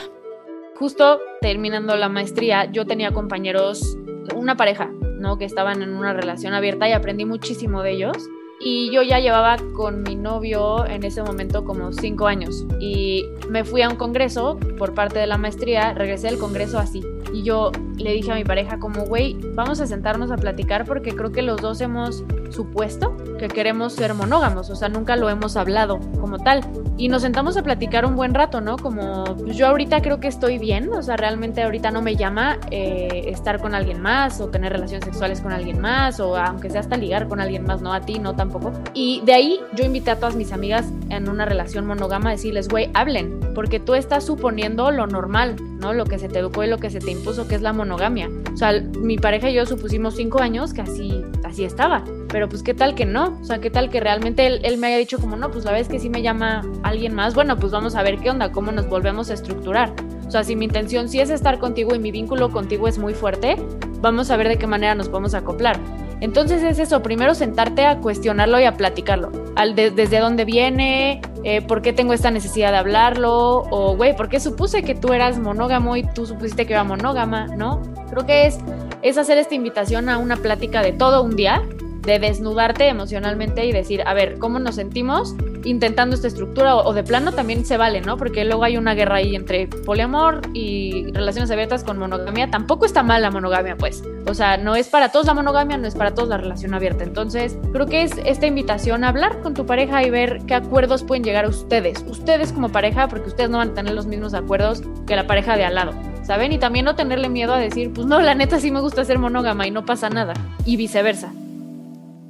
justo 0.75 1.21
terminando 1.41 1.95
la 1.95 2.09
maestría, 2.09 2.65
yo 2.65 2.85
tenía 2.85 3.11
compañeros, 3.11 3.97
una 4.35 4.55
pareja, 4.55 4.89
¿no? 5.19 5.37
Que 5.37 5.45
estaban 5.45 5.81
en 5.81 5.93
una 5.93 6.13
relación 6.13 6.53
abierta 6.53 6.87
y 6.87 6.91
aprendí 6.91 7.25
muchísimo 7.25 7.81
de 7.81 7.91
ellos. 7.91 8.17
Y 8.59 8.91
yo 8.91 9.03
ya 9.03 9.19
llevaba 9.19 9.57
con 9.73 10.03
mi 10.03 10.15
novio 10.15 10.85
en 10.85 11.03
ese 11.03 11.21
momento 11.21 11.65
como 11.65 11.91
cinco 11.91 12.27
años. 12.27 12.65
Y 12.79 13.23
me 13.49 13.63
fui 13.63 13.81
a 13.81 13.89
un 13.89 13.95
congreso 13.95 14.57
por 14.77 14.93
parte 14.93 15.19
de 15.19 15.27
la 15.27 15.37
maestría, 15.37 15.93
regresé 15.93 16.27
del 16.27 16.39
congreso 16.39 16.79
así. 16.79 17.01
Y 17.33 17.43
yo 17.43 17.71
le 17.97 18.13
dije 18.13 18.31
a 18.31 18.35
mi 18.35 18.43
pareja 18.43 18.79
como, 18.79 19.05
güey, 19.05 19.37
vamos 19.53 19.79
a 19.79 19.87
sentarnos 19.87 20.31
a 20.31 20.37
platicar 20.37 20.85
porque 20.85 21.15
creo 21.15 21.31
que 21.31 21.41
los 21.41 21.61
dos 21.61 21.81
hemos 21.81 22.23
supuesto 22.49 23.15
que 23.37 23.47
queremos 23.47 23.93
ser 23.93 24.13
monógamos, 24.13 24.69
o 24.69 24.75
sea, 24.75 24.89
nunca 24.89 25.15
lo 25.15 25.29
hemos 25.29 25.57
hablado 25.57 25.99
como 26.19 26.39
tal. 26.39 26.61
Y 26.97 27.09
nos 27.09 27.23
sentamos 27.23 27.57
a 27.57 27.63
platicar 27.63 28.05
un 28.05 28.15
buen 28.15 28.33
rato, 28.33 28.61
¿no? 28.61 28.77
Como 28.77 29.25
pues 29.35 29.57
yo 29.57 29.67
ahorita 29.67 30.01
creo 30.01 30.19
que 30.19 30.27
estoy 30.27 30.57
bien, 30.57 30.91
o 30.93 31.01
sea, 31.01 31.17
realmente 31.17 31.63
ahorita 31.63 31.91
no 31.91 32.01
me 32.01 32.15
llama 32.15 32.57
eh, 32.71 33.25
estar 33.27 33.59
con 33.59 33.75
alguien 33.75 34.01
más 34.01 34.39
o 34.39 34.47
tener 34.47 34.71
relaciones 34.71 35.05
sexuales 35.05 35.41
con 35.41 35.51
alguien 35.51 35.79
más 35.79 36.19
o 36.19 36.37
aunque 36.37 36.69
sea 36.69 36.79
hasta 36.79 36.97
ligar 36.97 37.27
con 37.27 37.41
alguien 37.41 37.65
más, 37.65 37.81
no 37.81 37.93
a 37.93 38.01
ti, 38.01 38.19
no 38.19 38.35
tampoco. 38.35 38.71
Y 38.93 39.21
de 39.25 39.33
ahí 39.33 39.59
yo 39.73 39.83
invité 39.83 40.11
a 40.11 40.15
todas 40.17 40.35
mis 40.35 40.51
amigas 40.53 40.85
en 41.09 41.29
una 41.29 41.45
relación 41.45 41.85
monógama 41.85 42.29
a 42.29 42.31
decirles, 42.33 42.67
güey, 42.67 42.89
hablen, 42.93 43.39
porque 43.53 43.79
tú 43.79 43.95
estás 43.95 44.25
suponiendo 44.25 44.91
lo 44.91 45.07
normal, 45.07 45.55
¿no? 45.79 45.93
Lo 45.93 46.05
que 46.05 46.19
se 46.19 46.29
te 46.29 46.39
educó 46.39 46.63
y 46.63 46.67
lo 46.67 46.77
que 46.77 46.89
se 46.89 46.99
te 46.99 47.11
impuso, 47.11 47.47
que 47.47 47.55
es 47.55 47.61
la 47.61 47.73
monogamia. 47.85 48.29
O 48.53 48.57
sea, 48.57 48.81
mi 48.99 49.17
pareja 49.17 49.49
y 49.49 49.53
yo 49.53 49.65
supusimos 49.65 50.15
cinco 50.15 50.41
años 50.41 50.73
que 50.73 50.81
así, 50.81 51.23
así 51.43 51.63
estaba. 51.63 52.03
Pero 52.29 52.49
pues 52.49 52.63
qué 52.63 52.73
tal 52.73 52.95
que 52.95 53.05
no, 53.05 53.37
o 53.39 53.43
sea, 53.45 53.59
qué 53.59 53.69
tal 53.69 53.89
que 53.89 53.99
realmente 53.99 54.45
él, 54.45 54.77
me 54.77 54.87
haya 54.87 54.97
dicho 54.97 55.19
como 55.19 55.35
no, 55.35 55.51
pues 55.51 55.63
la 55.63 55.71
vez 55.71 55.87
que 55.87 55.99
sí 55.99 56.09
me 56.09 56.21
llama 56.21 56.63
alguien 56.83 57.13
más, 57.13 57.33
bueno, 57.35 57.57
pues 57.57 57.71
vamos 57.71 57.95
a 57.95 58.03
ver 58.03 58.17
qué 58.19 58.29
onda, 58.29 58.51
cómo 58.51 58.71
nos 58.71 58.89
volvemos 58.89 59.29
a 59.29 59.35
estructurar. 59.35 59.93
O 60.27 60.31
sea, 60.31 60.43
si 60.43 60.55
mi 60.55 60.65
intención 60.65 61.07
sí 61.07 61.19
es 61.19 61.29
estar 61.29 61.59
contigo 61.59 61.95
y 61.95 61.99
mi 61.99 62.11
vínculo 62.11 62.51
contigo 62.51 62.87
es 62.87 62.97
muy 62.97 63.13
fuerte, 63.13 63.55
vamos 64.01 64.31
a 64.31 64.37
ver 64.37 64.49
de 64.49 64.57
qué 64.57 64.67
manera 64.67 64.95
nos 64.95 65.07
podemos 65.07 65.33
acoplar. 65.33 65.79
Entonces 66.25 66.63
es 66.63 66.79
eso, 66.79 67.03
primero 67.03 67.35
sentarte 67.35 67.85
a 67.85 67.99
cuestionarlo 67.99 68.59
y 68.59 68.63
a 68.63 68.75
platicarlo. 68.75 69.31
Desde 69.75 70.19
dónde 70.19 70.43
viene, 70.43 71.21
eh, 71.43 71.61
por 71.61 71.83
qué 71.83 71.93
tengo 71.93 72.13
esta 72.13 72.31
necesidad 72.31 72.71
de 72.71 72.77
hablarlo, 72.77 73.59
o 73.69 73.95
güey, 73.95 74.15
¿por 74.15 74.27
qué 74.27 74.39
supuse 74.39 74.81
que 74.81 74.95
tú 74.95 75.13
eras 75.13 75.37
monógamo 75.37 75.95
y 75.95 76.03
tú 76.03 76.25
supusiste 76.25 76.65
que 76.65 76.73
era 76.73 76.83
monógama, 76.83 77.45
¿no? 77.55 77.79
Creo 78.09 78.25
que 78.25 78.47
es, 78.47 78.57
es 79.03 79.19
hacer 79.19 79.37
esta 79.37 79.53
invitación 79.53 80.09
a 80.09 80.17
una 80.17 80.35
plática 80.37 80.81
de 80.81 80.93
todo 80.93 81.21
un 81.21 81.35
día 81.35 81.61
de 82.01 82.17
desnudarte 82.17 82.87
emocionalmente 82.87 83.63
y 83.67 83.71
decir, 83.71 84.01
a 84.07 84.15
ver, 84.15 84.39
¿cómo 84.39 84.57
nos 84.57 84.75
sentimos 84.75 85.35
intentando 85.65 86.15
esta 86.15 86.27
estructura? 86.27 86.75
O, 86.75 86.93
de 86.93 87.03
plano 87.03 87.31
también 87.31 87.65
se 87.65 87.77
vale, 87.77 88.01
¿no? 88.01 88.17
Porque 88.17 88.45
luego 88.45 88.63
hay 88.63 88.77
una 88.77 88.93
guerra 88.93 89.15
ahí 89.15 89.35
entre 89.35 89.67
poliamor 89.67 90.41
y 90.53 91.11
relaciones 91.11 91.51
abiertas 91.51 91.83
con 91.83 91.97
monogamia. 91.97 92.49
Tampoco 92.49 92.85
está 92.85 93.03
mal 93.03 93.21
la 93.21 93.31
monogamia, 93.31 93.75
pues. 93.75 94.03
O 94.27 94.33
sea, 94.33 94.57
no 94.57 94.75
es 94.75 94.87
para 94.87 95.09
todos 95.09 95.25
la 95.25 95.33
monogamia, 95.33 95.77
no 95.77 95.87
es 95.87 95.95
para 95.95 96.13
todos 96.13 96.29
la 96.29 96.37
relación 96.37 96.73
abierta. 96.73 97.03
Entonces, 97.03 97.57
creo 97.73 97.85
que 97.85 98.03
es 98.03 98.13
esta 98.25 98.47
invitación 98.47 99.03
a 99.03 99.09
hablar 99.09 99.41
con 99.41 99.53
tu 99.53 99.65
pareja 99.65 100.03
y 100.03 100.09
ver 100.09 100.39
qué 100.47 100.55
acuerdos 100.55 101.03
pueden 101.03 101.23
llegar 101.23 101.45
a 101.45 101.49
ustedes. 101.49 102.03
Ustedes 102.07 102.51
como 102.51 102.69
pareja, 102.69 103.07
porque 103.07 103.29
ustedes 103.29 103.49
no 103.49 103.57
van 103.57 103.71
a 103.71 103.73
tener 103.73 103.93
los 103.93 104.05
mismos 104.05 104.33
acuerdos 104.33 104.81
que 105.07 105.15
la 105.15 105.27
pareja 105.27 105.57
de 105.57 105.65
al 105.65 105.75
lado. 105.75 105.93
¿Saben? 106.23 106.51
Y 106.51 106.57
también 106.57 106.85
no 106.85 106.95
tenerle 106.95 107.29
miedo 107.29 107.53
a 107.53 107.59
decir, 107.59 107.93
pues 107.93 108.07
no, 108.07 108.19
la 108.19 108.33
neta 108.33 108.59
sí 108.59 108.71
me 108.71 108.81
gusta 108.81 109.05
ser 109.05 109.19
monógama 109.19 109.67
y 109.67 109.71
no 109.71 109.85
pasa 109.85 110.09
nada. 110.09 110.33
Y 110.65 110.75
viceversa. 110.75 111.31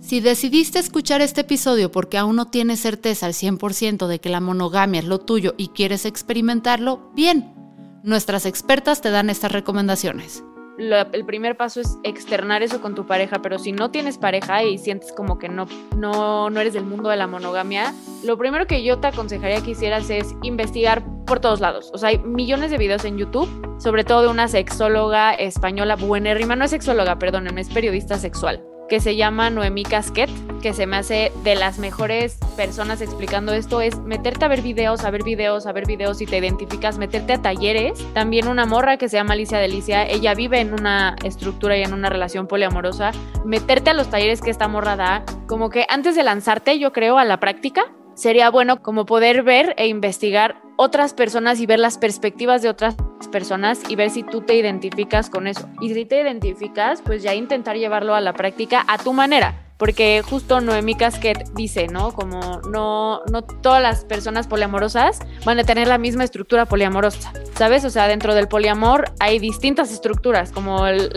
Si 0.06 0.20
decidiste 0.20 0.78
escuchar 0.78 1.22
este 1.22 1.42
episodio 1.42 1.90
porque 1.90 2.20
aún 2.20 2.36
no 2.36 2.46
tienes 2.46 2.80
certeza 2.80 3.26
al 3.26 3.34
100% 3.34 4.06
de 4.06 4.20
que 4.20 4.30
la 4.30 4.40
monogamia 4.40 5.00
es 5.00 5.08
lo 5.08 5.18
tuyo 5.18 5.56
y 5.58 5.70
quieres 5.70 6.06
experimentarlo, 6.06 7.10
bien. 7.16 7.56
Nuestras 8.04 8.46
expertas 8.46 9.02
te 9.02 9.10
dan 9.10 9.32
estas 9.32 9.52
recomendaciones. 9.52 10.44
el 10.78 11.26
primer 11.26 11.58
paso 11.58 11.82
es 11.82 11.98
externar 12.04 12.62
eso 12.62 12.82
con 12.82 12.94
tu 12.94 13.08
pareja, 13.08 13.42
pero 13.42 13.58
si 13.58 13.72
no 13.72 13.90
tienes 13.90 14.20
pareja 14.20 14.64
y 14.64 14.78
sientes 14.78 15.12
como 15.12 15.40
que 15.40 15.50
no, 15.50 15.66
no, 15.98 16.52
no 16.52 16.60
eres 16.60 16.74
del 16.74 16.86
mundo 16.86 17.10
de 17.10 17.16
la 17.16 17.26
monogamia, 17.26 17.92
lo 18.24 18.38
primero 18.38 18.68
que 18.68 18.84
yo 18.84 19.00
te 19.00 19.08
aconsejaría 19.08 19.64
que 19.64 19.72
hicieras 19.72 20.12
es 20.12 20.36
investigar 20.44 21.04
por 21.26 21.40
todos 21.40 21.62
lados. 21.62 21.90
O 21.96 21.98
sea, 21.98 22.10
hay 22.10 22.20
millones 22.20 22.70
de 22.70 22.78
videos 22.78 23.06
en 23.06 23.18
YouTube, 23.18 23.50
sobre 23.80 24.04
todo 24.04 24.22
de 24.22 24.28
una 24.28 24.50
sexóloga 24.50 25.34
española 25.34 25.96
buenérrima, 25.96 26.56
no 26.56 26.66
es 26.66 26.70
sexóloga, 26.70 27.18
perdón, 27.18 27.58
es 27.58 27.70
periodista 27.70 28.20
sexual 28.20 28.64
que 28.88 29.00
se 29.00 29.16
llama 29.16 29.50
Noemí 29.50 29.84
Casquet, 29.84 30.30
que 30.62 30.74
se 30.74 30.86
me 30.88 30.98
hace 30.98 31.32
de 31.44 31.56
las 31.56 31.80
mejores 31.80 32.38
personas 32.56 33.02
explicando 33.02 33.54
esto, 33.54 33.82
es 33.82 34.00
meterte 34.00 34.46
a 34.46 34.48
ver 34.48 34.62
videos, 34.62 35.04
a 35.04 35.12
ver 35.12 35.24
videos, 35.24 35.66
a 35.66 35.72
ver 35.72 35.86
videos 35.86 36.22
y 36.22 36.26
te 36.26 36.38
identificas, 36.38 36.98
meterte 36.98 37.34
a 37.34 37.42
talleres. 37.42 38.04
También 38.14 38.48
una 38.48 38.66
morra 38.66 38.98
que 38.98 39.10
se 39.10 39.18
llama 39.18 39.34
Alicia 39.34 39.58
Delicia, 39.58 40.06
ella 40.08 40.34
vive 40.34 40.60
en 40.60 40.74
una 40.74 41.16
estructura 41.24 41.78
y 41.78 41.84
en 41.84 41.94
una 41.94 42.10
relación 42.10 42.48
poliamorosa. 42.48 43.12
Meterte 43.44 43.92
a 43.92 43.94
los 43.94 44.10
talleres 44.10 44.42
que 44.42 44.50
esta 44.50 44.68
morra 44.68 44.96
da, 44.96 45.24
como 45.48 45.70
que 45.70 45.86
antes 45.90 46.16
de 46.16 46.24
lanzarte, 46.24 46.80
yo 46.80 46.92
creo, 46.92 47.18
a 47.18 47.26
la 47.26 47.40
práctica, 47.40 47.92
sería 48.16 48.50
bueno 48.50 48.82
como 48.82 49.06
poder 49.06 49.44
ver 49.44 49.76
e 49.78 49.88
investigar 49.88 50.62
otras 50.78 51.14
personas 51.14 51.60
y 51.60 51.66
ver 51.66 51.80
las 51.80 51.98
perspectivas 51.98 52.62
de 52.62 52.70
otras 52.70 52.96
personas 53.32 53.82
y 53.90 53.96
ver 53.96 54.10
si 54.10 54.24
tú 54.24 54.42
te 54.42 54.56
identificas 54.56 55.30
con 55.30 55.48
eso. 55.48 55.68
Y 55.82 55.94
si 55.94 56.06
te 56.06 56.22
identificas, 56.22 57.02
pues 57.02 57.24
ya 57.24 57.34
intentar 57.34 57.78
llevarlo 57.78 58.16
a 58.16 58.22
la 58.22 58.34
práctica 58.34 58.84
a 58.88 58.98
tu 58.98 59.14
manera. 59.14 59.62
Porque 59.78 60.22
justo 60.24 60.62
Noemí 60.62 60.96
Casquet 60.96 61.50
dice, 61.54 61.88
¿no? 61.88 62.14
Como 62.14 62.62
no, 62.70 63.22
no 63.32 63.42
todas 63.42 63.82
las 63.82 64.06
personas 64.06 64.48
poliamorosas 64.48 65.20
van 65.44 65.60
a 65.60 65.64
tener 65.64 65.88
la 65.88 65.98
misma 65.98 66.24
estructura 66.24 66.66
poliamorosa. 66.66 67.34
¿sabes? 67.56 67.86
O 67.86 67.90
sea, 67.90 68.08
dentro 68.08 68.36
del 68.36 68.48
poliamor 68.48 69.12
hay 69.20 69.40
distintas 69.40 69.92
estructuras, 69.92 70.52
como 70.52 70.86
el, 70.88 71.10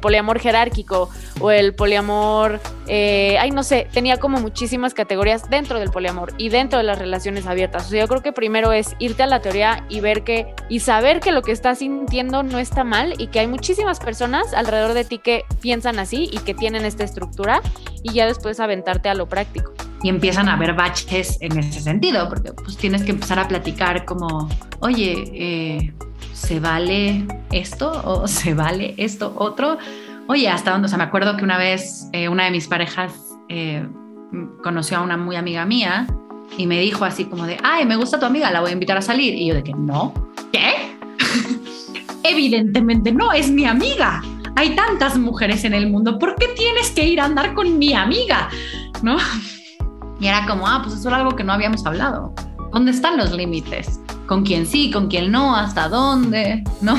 poliamor 0.00 0.40
jerárquico 0.40 1.08
o 1.40 1.50
el 1.50 1.74
poliamor, 1.74 2.60
eh, 2.88 3.36
ay, 3.38 3.50
no 3.52 3.62
sé, 3.62 3.86
tenía 3.92 4.18
como 4.18 4.40
muchísimas 4.40 4.92
categorías 4.92 5.48
dentro 5.48 5.78
del 5.78 5.90
poliamor 5.90 6.32
y 6.36 6.48
dentro 6.48 6.78
de 6.78 6.84
las 6.84 6.98
relaciones 6.98 7.46
abiertas. 7.46 7.86
O 7.86 7.90
sea, 7.90 8.00
yo 8.00 8.08
creo 8.08 8.22
que 8.22 8.32
primero 8.32 8.72
es 8.72 8.96
irte 8.98 9.22
a 9.22 9.26
la 9.26 9.40
teoría 9.40 9.84
y 9.88 10.00
ver 10.00 10.24
que, 10.24 10.52
y 10.68 10.80
saber 10.80 11.20
que 11.20 11.32
lo 11.32 11.42
que 11.42 11.52
estás 11.52 11.78
sintiendo 11.78 12.42
no 12.42 12.58
está 12.58 12.84
mal 12.84 13.14
y 13.18 13.28
que 13.28 13.40
hay 13.40 13.46
muchísimas 13.46 14.00
personas 14.00 14.52
alrededor 14.54 14.94
de 14.94 15.04
ti 15.04 15.18
que 15.18 15.44
piensan 15.60 15.98
así 15.98 16.28
y 16.30 16.38
que 16.38 16.54
tienen 16.54 16.84
esta 16.84 17.04
estructura 17.04 17.62
y 18.02 18.12
ya 18.12 18.26
después 18.26 18.60
aventarte 18.60 19.08
a 19.08 19.14
lo 19.14 19.28
práctico 19.28 19.72
y 20.02 20.08
empiezan 20.08 20.48
a 20.48 20.54
haber 20.54 20.74
baches 20.74 21.38
en 21.40 21.58
ese 21.58 21.80
sentido, 21.80 22.28
porque 22.28 22.52
pues 22.52 22.76
tienes 22.76 23.02
que 23.02 23.10
empezar 23.10 23.38
a 23.38 23.48
platicar 23.48 24.04
como, 24.04 24.48
oye, 24.80 25.24
eh, 25.34 25.92
¿se 26.32 26.60
vale 26.60 27.26
esto 27.50 28.00
o 28.04 28.28
se 28.28 28.54
vale 28.54 28.94
esto 28.96 29.34
otro? 29.36 29.78
Oye, 30.28 30.48
¿hasta 30.48 30.72
dónde? 30.72 30.86
O 30.86 30.88
sea, 30.88 30.98
me 30.98 31.04
acuerdo 31.04 31.36
que 31.36 31.44
una 31.44 31.58
vez 31.58 32.08
eh, 32.12 32.28
una 32.28 32.44
de 32.44 32.50
mis 32.50 32.68
parejas 32.68 33.12
eh, 33.48 33.86
conoció 34.62 34.98
a 34.98 35.00
una 35.00 35.16
muy 35.16 35.36
amiga 35.36 35.64
mía 35.64 36.06
y 36.56 36.66
me 36.66 36.80
dijo 36.80 37.04
así 37.04 37.24
como 37.24 37.46
de, 37.46 37.58
ay, 37.62 37.86
me 37.86 37.96
gusta 37.96 38.18
tu 38.18 38.26
amiga, 38.26 38.50
la 38.50 38.60
voy 38.60 38.70
a 38.70 38.72
invitar 38.72 38.96
a 38.96 39.02
salir. 39.02 39.34
Y 39.34 39.46
yo 39.46 39.54
de 39.54 39.62
que, 39.62 39.72
no, 39.72 40.12
¿qué? 40.52 40.96
Evidentemente 42.24 43.12
no, 43.12 43.32
es 43.32 43.50
mi 43.50 43.64
amiga. 43.66 44.22
Hay 44.56 44.74
tantas 44.74 45.16
mujeres 45.16 45.64
en 45.64 45.74
el 45.74 45.88
mundo, 45.88 46.18
¿por 46.18 46.34
qué 46.34 46.48
tienes 46.56 46.90
que 46.90 47.06
ir 47.06 47.20
a 47.20 47.26
andar 47.26 47.54
con 47.54 47.78
mi 47.78 47.94
amiga? 47.94 48.48
¿No? 49.02 49.18
Y 50.20 50.26
era 50.26 50.46
como, 50.46 50.66
ah, 50.66 50.80
pues 50.82 50.96
eso 50.96 51.08
era 51.08 51.18
algo 51.18 51.36
que 51.36 51.44
no 51.44 51.52
habíamos 51.52 51.86
hablado. 51.86 52.34
¿Dónde 52.72 52.90
están 52.90 53.16
los 53.16 53.32
límites? 53.32 54.00
¿Con 54.26 54.44
quién 54.44 54.66
sí, 54.66 54.90
con 54.90 55.08
quién 55.08 55.30
no? 55.30 55.54
¿Hasta 55.54 55.88
dónde? 55.88 56.64
¿No? 56.80 56.98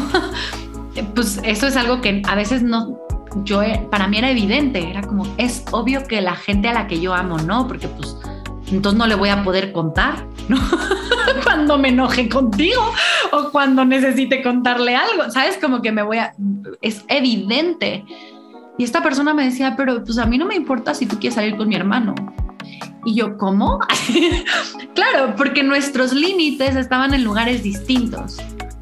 pues 1.16 1.40
eso 1.44 1.68
es 1.68 1.76
algo 1.76 2.00
que 2.02 2.22
a 2.28 2.36
veces 2.36 2.64
no, 2.64 2.98
yo, 3.44 3.62
para 3.90 4.08
mí 4.08 4.18
era 4.18 4.32
evidente, 4.32 4.90
era 4.90 5.02
como, 5.02 5.26
es 5.38 5.64
obvio 5.72 6.04
que 6.08 6.22
la 6.22 6.36
gente 6.36 6.70
a 6.70 6.74
la 6.74 6.88
que 6.88 7.00
yo 7.00 7.14
amo, 7.14 7.38
¿no? 7.40 7.68
Porque 7.68 7.88
pues 7.88 8.16
entonces 8.72 8.98
no 8.98 9.08
le 9.08 9.16
voy 9.16 9.30
a 9.30 9.44
poder 9.44 9.72
contar, 9.72 10.26
cuando 11.44 11.78
me 11.78 11.90
enoje 11.90 12.30
contigo 12.30 12.82
o 13.32 13.52
cuando 13.52 13.86
necesite 13.86 14.42
contarle 14.42 14.96
algo, 14.96 15.30
¿sabes? 15.32 15.58
Como 15.58 15.82
que 15.82 15.92
me 15.92 16.04
voy 16.04 16.18
a, 16.18 16.34
es 16.82 17.04
evidente. 17.08 18.06
Y 18.78 18.84
esta 18.84 19.04
persona 19.04 19.34
me 19.34 19.44
decía, 19.44 19.76
pero 19.76 20.04
pues 20.04 20.18
a 20.18 20.26
mí 20.26 20.38
no 20.38 20.46
me 20.46 20.56
importa 20.56 20.94
si 20.94 21.06
tú 21.06 21.20
quieres 21.20 21.36
salir 21.36 21.58
con 21.58 21.68
mi 21.68 21.76
hermano. 21.76 22.16
Y 23.06 23.16
yo, 23.16 23.38
¿cómo? 23.38 23.80
claro, 24.96 25.36
porque 25.36 25.64
nuestros 25.64 26.14
límites 26.14 26.76
estaban 26.76 27.14
en 27.14 27.24
lugares 27.24 27.64
distintos. 27.64 28.38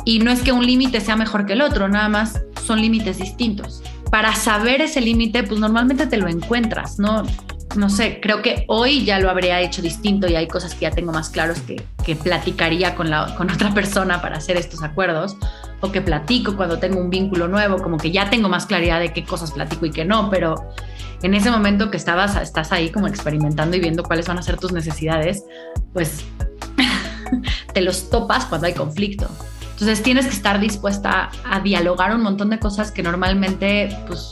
Y 0.06 0.20
no 0.20 0.32
es 0.32 0.42
que 0.42 0.52
un 0.52 0.66
límite 0.66 1.02
sea 1.02 1.16
mejor 1.16 1.46
que 1.46 1.54
el 1.54 1.62
otro, 1.62 1.90
nada 1.90 2.10
más 2.10 2.42
son 2.64 2.82
límites 2.82 3.18
distintos. 3.18 3.84
Para 4.12 4.34
saber 4.36 4.82
ese 4.82 5.02
límite, 5.02 5.44
pues 5.44 5.60
normalmente 5.60 6.08
te 6.08 6.18
lo 6.18 6.28
encuentras, 6.28 6.98
¿no? 6.98 7.24
No 7.76 7.90
sé, 7.90 8.20
creo 8.22 8.42
que 8.42 8.66
hoy 8.68 9.06
ya 9.06 9.20
lo 9.20 9.30
habría 9.30 9.62
hecho 9.62 9.82
distinto 9.82 10.28
y 10.28 10.36
hay 10.36 10.48
cosas 10.48 10.74
que 10.74 10.82
ya 10.82 10.92
tengo 10.92 11.12
más 11.12 11.30
claros 11.30 11.60
que, 11.62 11.86
que 12.04 12.16
platicaría 12.16 12.96
con, 12.96 13.10
la, 13.10 13.36
con 13.36 13.52
otra 13.52 13.74
persona 13.74 14.22
para 14.22 14.38
hacer 14.38 14.58
estos 14.58 14.82
acuerdos 14.82 15.36
o 15.82 15.92
que 15.92 16.02
platico 16.02 16.56
cuando 16.56 16.80
tengo 16.80 17.00
un 17.00 17.10
vínculo 17.10 17.48
nuevo, 17.48 17.78
como 17.78 17.98
que 17.98 18.12
ya 18.12 18.30
tengo 18.30 18.50
más 18.50 18.66
claridad 18.66 19.00
de 19.00 19.14
qué 19.14 19.24
cosas 19.24 19.52
platico 19.52 19.86
y 19.86 19.92
qué 19.92 20.06
no, 20.06 20.30
pero 20.30 20.56
en 21.22 21.34
ese 21.34 21.52
momento 21.52 21.92
que 21.92 21.98
estabas, 21.98 22.36
estás 22.36 22.72
ahí 22.72 22.90
como 22.90 23.08
experimentando 23.08 23.76
y 23.76 23.80
viendo 23.80 24.04
cuáles 24.04 24.28
van 24.28 24.38
a 24.38 24.42
ser 24.42 24.58
tus 24.58 24.72
necesidades, 24.72 25.44
pues 25.94 26.26
te 27.74 27.82
los 27.82 28.10
topas 28.10 28.46
cuando 28.46 28.68
hay 28.68 28.74
conflicto. 28.74 29.28
Entonces 29.72 30.02
tienes 30.02 30.26
que 30.26 30.34
estar 30.34 30.60
dispuesta 30.60 31.30
a 31.46 31.60
dialogar 31.60 32.16
un 32.16 32.24
montón 32.24 32.50
de 32.50 32.58
cosas 32.58 32.92
que 32.92 33.04
normalmente, 33.04 33.96
pues 34.08 34.32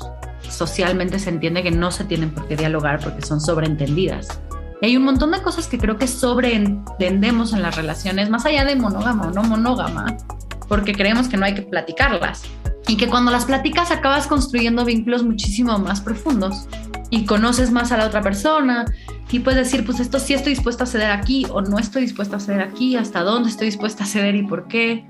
socialmente 0.56 1.20
se 1.20 1.30
entiende 1.30 1.64
que 1.64 1.72
no 1.72 1.92
se 1.92 2.06
tienen 2.06 2.32
por 2.32 2.48
qué 2.48 2.56
dialogar 2.56 3.00
porque 3.00 3.22
son 3.22 3.40
sobreentendidas. 3.42 4.40
Y 4.82 4.88
hay 4.88 4.98
un 4.98 5.04
montón 5.04 5.32
de 5.32 5.42
cosas 5.42 5.68
que 5.68 5.78
creo 5.78 5.98
que 5.98 6.08
sobreentendemos 6.08 7.54
en 7.54 7.62
las 7.62 7.76
relaciones, 7.76 8.30
más 8.30 8.46
allá 8.46 8.66
de 8.66 8.76
monógama 8.76 9.28
o 9.28 9.32
no 9.32 9.44
monógama, 9.44 10.18
porque 10.68 10.94
creemos 10.94 11.28
que 11.28 11.38
no 11.38 11.46
hay 11.46 11.56
que 11.56 11.62
platicarlas 11.62 12.44
y 12.88 12.98
que 12.98 13.08
cuando 13.08 13.32
las 13.32 13.46
platicas 13.46 13.92
acabas 13.92 14.28
construyendo 14.28 14.86
vínculos 14.86 15.24
muchísimo 15.24 15.78
más 15.80 16.02
profundos 16.02 16.68
y 17.10 17.26
conoces 17.26 17.72
más 17.72 17.92
a 17.92 17.98
la 17.98 18.06
otra 18.06 18.22
persona 18.22 18.86
y 19.32 19.40
puedes 19.40 19.66
decir, 19.66 19.86
pues 19.86 20.00
esto 20.00 20.18
sí 20.18 20.34
estoy 20.34 20.54
dispuesta 20.54 20.86
a 20.86 20.88
ceder 20.88 21.12
aquí 21.12 21.46
o 21.50 21.62
no 21.62 21.78
estoy 21.78 22.04
dispuesta 22.04 22.38
a 22.38 22.40
ceder 22.40 22.62
aquí, 22.62 22.96
hasta 22.96 23.22
dónde 23.22 23.50
estoy 23.50 23.66
dispuesta 23.66 24.06
a 24.06 24.08
ceder 24.08 24.36
y 24.36 24.44
por 24.44 24.68
qué. 24.68 25.06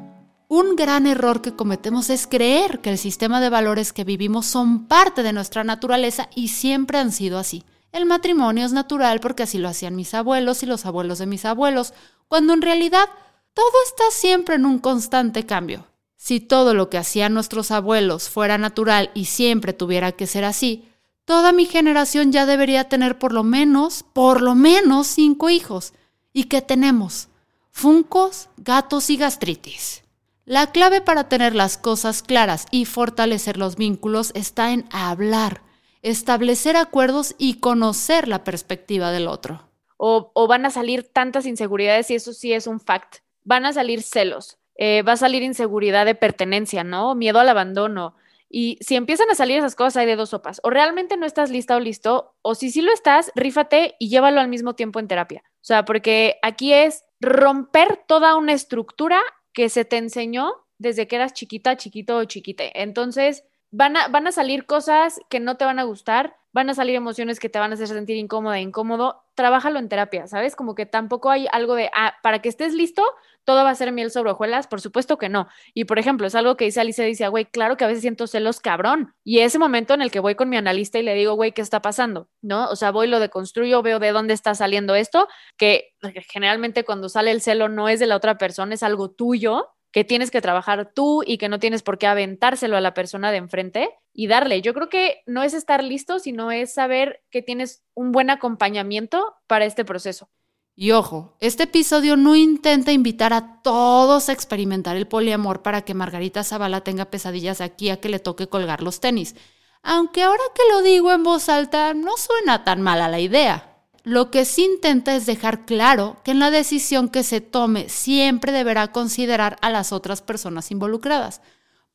Un 0.48 0.76
gran 0.76 1.08
error 1.08 1.42
que 1.42 1.56
cometemos 1.56 2.12
es 2.12 2.28
creer 2.28 2.80
que 2.80 2.92
el 2.92 3.00
sistema 3.00 3.42
de 3.42 3.50
valores 3.50 3.94
que 3.94 4.04
vivimos 4.04 4.46
son 4.46 4.86
parte 4.86 5.24
de 5.24 5.34
nuestra 5.34 5.64
naturaleza 5.64 6.30
y 6.36 6.50
siempre 6.50 7.00
han 7.00 7.12
sido 7.12 7.40
así. 7.40 7.64
El 7.92 8.06
matrimonio 8.06 8.64
es 8.64 8.72
natural 8.72 9.20
porque 9.22 9.44
así 9.44 9.58
lo 9.58 9.70
hacían 9.70 9.96
mis 9.96 10.14
abuelos 10.14 10.62
y 10.62 10.68
los 10.68 10.86
abuelos 10.86 11.18
de 11.18 11.26
mis 11.26 11.46
abuelos, 11.46 11.94
cuando 12.28 12.54
en 12.54 12.62
realidad 12.62 13.10
todo 13.56 13.74
está 13.88 14.04
siempre 14.12 14.56
en 14.56 14.66
un 14.66 14.78
constante 14.78 15.48
cambio. 15.48 15.88
Si 16.16 16.40
todo 16.40 16.76
lo 16.76 16.90
que 16.92 17.00
hacían 17.00 17.34
nuestros 17.34 17.72
abuelos 17.72 18.30
fuera 18.30 18.60
natural 18.60 19.10
y 19.16 19.26
siempre 19.26 19.74
tuviera 19.74 20.12
que 20.12 20.28
ser 20.28 20.44
así, 20.44 20.88
toda 21.26 21.54
mi 21.54 21.66
generación 21.66 22.32
ya 22.32 22.46
debería 22.46 22.88
tener 22.88 23.18
por 23.18 23.34
lo 23.34 23.44
menos, 23.44 24.04
por 24.14 24.42
lo 24.42 24.54
menos 24.54 25.08
cinco 25.08 25.50
hijos. 25.50 25.94
¿Y 26.34 26.44
qué 26.46 26.62
tenemos? 26.62 27.30
Funcos, 27.72 28.50
gatos 28.58 29.10
y 29.10 29.18
gastritis. 29.18 30.05
La 30.46 30.68
clave 30.68 31.02
para 31.02 31.28
tener 31.28 31.56
las 31.56 31.76
cosas 31.78 32.22
claras 32.22 32.68
y 32.70 32.86
fortalecer 32.86 33.58
los 33.58 33.78
vínculos 33.78 34.32
está 34.36 34.72
en 34.72 34.86
hablar, 34.92 35.64
establecer 36.04 36.78
acuerdos 36.78 37.34
y 37.40 37.60
conocer 37.60 38.28
la 38.28 38.44
perspectiva 38.44 39.12
del 39.12 39.28
otro. 39.28 39.68
O, 39.98 40.48
van 40.48 40.68
a 40.68 40.70
salir 40.70 41.12
tantas 41.12 41.48
inseguridades 41.48 42.12
y 42.12 42.16
eso 42.16 42.32
sí 42.32 42.54
es 42.54 42.68
un 42.68 42.80
fact. 42.80 43.18
Van 43.44 43.66
a 43.66 43.74
salir 43.74 44.04
celos 44.04 44.60
eh, 44.78 45.04
va 45.04 45.14
a 45.14 45.18
salir 45.18 45.42
inseguridad 45.42 46.06
de 46.06 46.16
pertenencia, 46.16 46.84
¿no? 46.84 47.16
Miedo 47.16 47.40
al 47.40 47.50
abandono. 47.50 48.16
Y 48.50 48.78
si 48.82 48.96
empiezan 48.96 49.30
a 49.32 49.36
salir 49.36 49.58
esas 49.58 49.76
cosas, 49.76 49.98
hay 49.98 50.06
de 50.06 50.18
dos 50.18 50.30
sopas. 50.30 50.60
O 50.64 50.70
realmente 50.70 51.18
no 51.18 51.26
estás 51.26 51.50
lista 51.50 51.76
o 51.76 51.80
listo, 51.80 52.36
o 52.42 52.56
si 52.56 52.72
sí 52.72 52.82
lo 52.82 52.92
estás, 52.94 53.32
rífate 53.36 53.96
y 54.00 54.10
llévalo 54.10 54.42
al 54.42 54.50
mismo 54.50 54.76
tiempo 54.76 55.00
en 55.00 55.08
terapia. 55.08 55.44
O 55.46 55.64
sea, 55.64 55.86
porque 55.86 56.38
aquí 56.42 56.74
es 56.74 57.06
romper 57.22 58.04
toda 58.06 58.36
una 58.36 58.54
estructura 58.54 59.22
que 59.56 59.70
se 59.70 59.86
te 59.86 59.98
enseñó 59.98 60.54
desde 60.78 61.08
que 61.08 61.16
eras 61.16 61.34
chiquita, 61.34 61.78
chiquito 61.78 62.18
o 62.18 62.26
chiquite. 62.26 62.80
Entonces, 62.80 63.46
van 63.72 63.98
a, 63.98 64.10
van 64.10 64.28
a 64.28 64.32
salir 64.32 64.66
cosas 64.66 65.20
que 65.30 65.40
no 65.40 65.58
te 65.58 65.66
van 65.66 65.80
a 65.80 65.84
gustar, 65.84 66.36
van 66.56 66.70
a 66.70 66.74
salir 66.74 66.96
emociones 66.96 67.42
que 67.42 67.50
te 67.50 67.60
van 67.60 67.72
a 67.72 67.74
hacer 67.74 67.90
sentir 67.90 68.16
incómoda, 68.16 68.62
incómodo. 68.62 69.26
Trabájalo 69.34 69.78
en 69.78 69.90
terapia, 69.90 70.26
¿sabes? 70.26 70.56
Como 70.56 70.74
que 70.74 70.86
tampoco 70.86 71.30
hay 71.30 71.48
algo 71.52 71.76
de, 71.76 71.92
ah, 71.94 72.14
para 72.24 72.40
que 72.40 72.48
estés 72.48 72.74
listo, 72.74 73.04
todo 73.44 73.66
va 73.66 73.72
a 73.72 73.76
ser 73.76 73.92
miel 73.92 74.10
sobre 74.10 74.32
hojuelas, 74.32 74.66
por 74.66 74.80
supuesto 74.80 75.18
que 75.18 75.28
no. 75.28 75.50
Y 75.74 75.84
por 75.84 76.00
ejemplo, 76.00 76.26
es 76.26 76.34
algo 76.34 76.56
que 76.56 76.64
dice 76.64 76.80
Alicia, 76.80 77.04
dice, 77.04 77.28
güey, 77.28 77.44
claro 77.44 77.76
que 77.76 77.84
a 77.84 77.88
veces 77.88 78.04
siento 78.04 78.26
celos 78.26 78.62
cabrón. 78.62 79.14
Y 79.26 79.40
ese 79.40 79.60
momento 79.60 79.94
en 79.94 80.02
el 80.02 80.12
que 80.12 80.22
voy 80.22 80.36
con 80.36 80.48
mi 80.48 80.56
analista 80.56 80.98
y 80.98 81.04
le 81.04 81.14
digo, 81.14 81.34
güey, 81.34 81.52
¿qué 81.52 81.62
está 81.62 81.82
pasando? 81.82 82.30
¿No? 82.42 82.70
O 82.70 82.78
sea, 82.78 82.92
voy, 82.92 83.08
lo 83.08 83.20
deconstruyo, 83.20 83.82
veo 83.82 84.00
de 84.00 84.14
dónde 84.14 84.34
está 84.34 84.56
saliendo 84.56 84.96
esto, 84.96 85.28
que 85.58 85.94
generalmente 86.32 86.86
cuando 86.86 87.10
sale 87.10 87.32
el 87.32 87.42
celo 87.42 87.68
no 87.68 87.90
es 87.90 88.00
de 88.00 88.08
la 88.08 88.16
otra 88.16 88.38
persona, 88.38 88.76
es 88.76 88.82
algo 88.82 89.12
tuyo 89.12 89.74
que 89.92 90.06
tienes 90.06 90.32
que 90.32 90.40
trabajar 90.40 90.94
tú 90.96 91.22
y 91.26 91.38
que 91.38 91.50
no 91.50 91.60
tienes 91.60 91.84
por 91.84 91.98
qué 91.98 92.08
aventárselo 92.08 92.78
a 92.78 92.82
la 92.82 92.94
persona 92.94 93.32
de 93.32 93.38
enfrente 93.40 93.90
y 94.16 94.28
darle. 94.28 94.62
Yo 94.62 94.74
creo 94.74 94.90
que 94.90 95.22
no 95.28 95.44
es 95.44 95.54
estar 95.54 95.84
listo, 95.84 96.20
sino 96.20 96.52
es 96.52 96.74
saber 96.74 97.22
que 97.30 97.42
tienes 97.42 97.84
un 97.94 98.14
buen 98.14 98.30
acompañamiento 98.30 99.36
para 99.46 99.66
este 99.66 99.84
proceso. 99.84 100.30
Y 100.74 100.92
ojo, 100.92 101.38
este 101.42 101.64
episodio 101.64 102.16
no 102.16 102.36
intenta 102.36 102.92
invitar 102.92 103.34
a 103.34 103.62
todos 103.62 104.28
a 104.28 104.34
experimentar 104.34 104.96
el 104.96 105.08
poliamor 105.08 105.62
para 105.62 105.84
que 105.84 105.94
Margarita 105.94 106.44
Zavala 106.44 106.82
tenga 106.82 107.06
pesadillas 107.06 107.62
aquí 107.62 107.90
a 107.90 108.00
que 108.00 108.10
le 108.10 108.20
toque 108.20 108.48
colgar 108.48 108.82
los 108.82 109.00
tenis. 109.00 109.36
Aunque 109.84 110.24
ahora 110.24 110.44
que 110.54 110.64
lo 110.72 110.82
digo 110.82 111.12
en 111.12 111.24
voz 111.24 111.48
alta, 111.50 111.94
no 111.94 112.18
suena 112.18 112.64
tan 112.64 112.82
mala 112.82 113.08
la 113.08 113.20
idea. 113.20 113.76
Lo 114.04 114.32
que 114.32 114.46
sí 114.46 114.64
intenta 114.64 115.16
es 115.16 115.26
dejar 115.26 115.66
claro 115.66 116.18
que 116.24 116.32
en 116.32 116.40
la 116.40 116.52
decisión 116.52 117.10
que 117.10 117.24
se 117.24 117.42
tome 117.42 117.90
siempre 117.90 118.52
deberá 118.52 118.92
considerar 118.92 119.58
a 119.62 119.70
las 119.70 119.92
otras 119.92 120.22
personas 120.22 120.72
involucradas, 120.72 121.42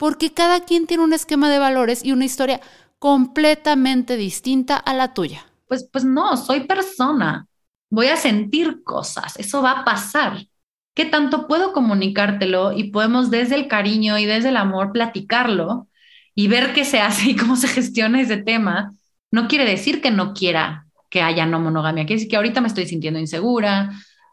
porque 0.00 0.32
cada 0.32 0.64
quien 0.64 0.88
tiene 0.88 1.04
un 1.04 1.12
esquema 1.12 1.48
de 1.48 1.60
valores 1.60 2.02
y 2.02 2.12
una 2.12 2.24
historia 2.24 2.60
completamente 2.98 4.16
distinta 4.16 4.76
a 4.76 4.94
la 4.94 5.14
tuya. 5.14 5.46
Pues, 5.68 5.86
pues 5.92 6.04
no, 6.04 6.36
soy 6.36 6.60
persona 6.60 7.46
voy 7.90 8.06
a 8.06 8.16
sentir 8.16 8.82
cosas, 8.84 9.36
eso 9.36 9.62
va 9.62 9.72
a 9.72 9.84
pasar. 9.84 10.46
¿Qué 10.94 11.04
tanto 11.04 11.46
puedo 11.46 11.72
comunicártelo 11.72 12.72
y 12.72 12.90
podemos 12.90 13.30
desde 13.30 13.56
el 13.56 13.68
cariño 13.68 14.16
y 14.18 14.26
desde 14.26 14.48
el 14.48 14.56
amor 14.56 14.92
platicarlo 14.92 15.88
y 16.34 16.48
ver 16.48 16.72
qué 16.72 16.84
se 16.84 17.00
hace 17.00 17.30
y 17.30 17.36
cómo 17.36 17.56
se 17.56 17.68
gestiona 17.68 18.20
ese 18.20 18.38
tema? 18.38 18.94
No 19.30 19.48
quiere 19.48 19.64
decir 19.64 20.00
que 20.00 20.10
no 20.10 20.32
quiera 20.32 20.86
que 21.10 21.22
haya 21.22 21.44
no 21.44 21.58
monogamia, 21.58 22.06
quiere 22.06 22.20
decir 22.20 22.30
que 22.30 22.36
ahorita 22.36 22.60
me 22.60 22.68
estoy 22.68 22.86
sintiendo 22.86 23.18
insegura, 23.18 23.90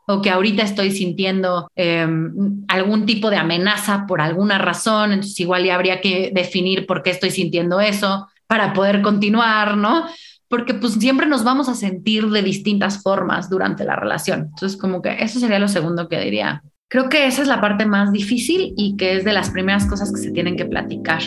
o 0.08 0.22
que 0.22 0.30
ahorita 0.30 0.64
estoy 0.64 0.92
sintiendo 0.92 1.70
em, 1.76 2.64
algún 2.70 3.06
tipo 3.06 3.30
de 3.30 3.36
amenaza 3.36 4.06
por 4.08 4.22
alguna 4.22 4.58
razón, 4.58 5.12
entonces 5.12 5.40
igual 5.40 5.66
ya 5.66 5.76
habría 5.76 6.00
que 6.00 6.32
definir 6.34 6.88
por 6.88 7.04
qué 7.04 7.10
estoy 7.10 7.30
sintiendo 7.30 7.82
eso 7.82 8.28
para 8.48 8.72
poder 8.72 9.02
continuar, 9.02 9.76
¿no? 9.76 10.06
Porque 10.48 10.74
pues 10.74 10.94
siempre 10.94 11.28
nos 11.28 11.44
vamos 11.44 11.68
a 11.68 11.76
sentir 11.76 12.26
de 12.30 12.42
distintas 12.42 13.04
formas 13.04 13.50
durante 13.50 13.84
la 13.84 13.98
relación. 13.98 14.48
Entonces 14.54 14.80
como 14.80 15.02
que 15.02 15.18
eso 15.20 15.42
sería 15.42 15.60
lo 15.60 15.68
segundo 15.68 16.08
que 16.08 16.22
diría. 16.22 16.64
Creo 16.88 17.10
que 17.10 17.28
esa 17.28 17.42
es 17.42 17.50
la 17.50 17.60
parte 17.60 17.86
más 17.86 18.14
difícil 18.14 18.74
y 18.78 18.96
que 18.96 19.18
es 19.18 19.26
de 19.26 19.34
las 19.34 19.50
primeras 19.50 19.86
cosas 19.88 20.10
que 20.14 20.22
se 20.22 20.32
tienen 20.32 20.56
que 20.56 20.66
platicar. 20.66 21.22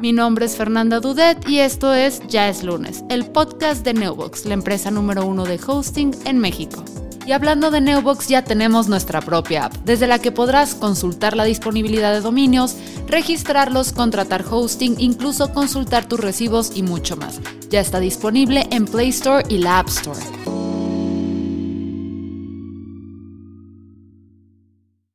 Mi 0.00 0.12
nombre 0.12 0.44
es 0.44 0.56
Fernanda 0.56 1.00
Dudet 1.00 1.48
y 1.48 1.58
esto 1.58 1.92
es 1.92 2.22
Ya 2.28 2.48
es 2.48 2.62
lunes, 2.62 3.02
el 3.10 3.24
podcast 3.26 3.84
de 3.84 3.94
Neobox, 3.94 4.46
la 4.46 4.54
empresa 4.54 4.92
número 4.92 5.26
uno 5.26 5.44
de 5.44 5.58
hosting 5.66 6.14
en 6.24 6.38
México. 6.38 6.84
Y 7.28 7.32
hablando 7.32 7.70
de 7.70 7.82
Neobox, 7.82 8.28
ya 8.28 8.42
tenemos 8.42 8.88
nuestra 8.88 9.20
propia 9.20 9.66
app, 9.66 9.74
desde 9.84 10.06
la 10.06 10.18
que 10.18 10.32
podrás 10.32 10.74
consultar 10.74 11.36
la 11.36 11.44
disponibilidad 11.44 12.10
de 12.10 12.22
dominios, 12.22 12.74
registrarlos, 13.06 13.92
contratar 13.92 14.46
hosting, 14.50 14.94
incluso 14.96 15.52
consultar 15.52 16.06
tus 16.06 16.20
recibos 16.20 16.72
y 16.74 16.82
mucho 16.82 17.18
más. 17.18 17.38
Ya 17.68 17.80
está 17.80 18.00
disponible 18.00 18.66
en 18.70 18.86
Play 18.86 19.10
Store 19.10 19.44
y 19.50 19.58
la 19.58 19.78
App 19.78 19.88
Store. 19.88 20.18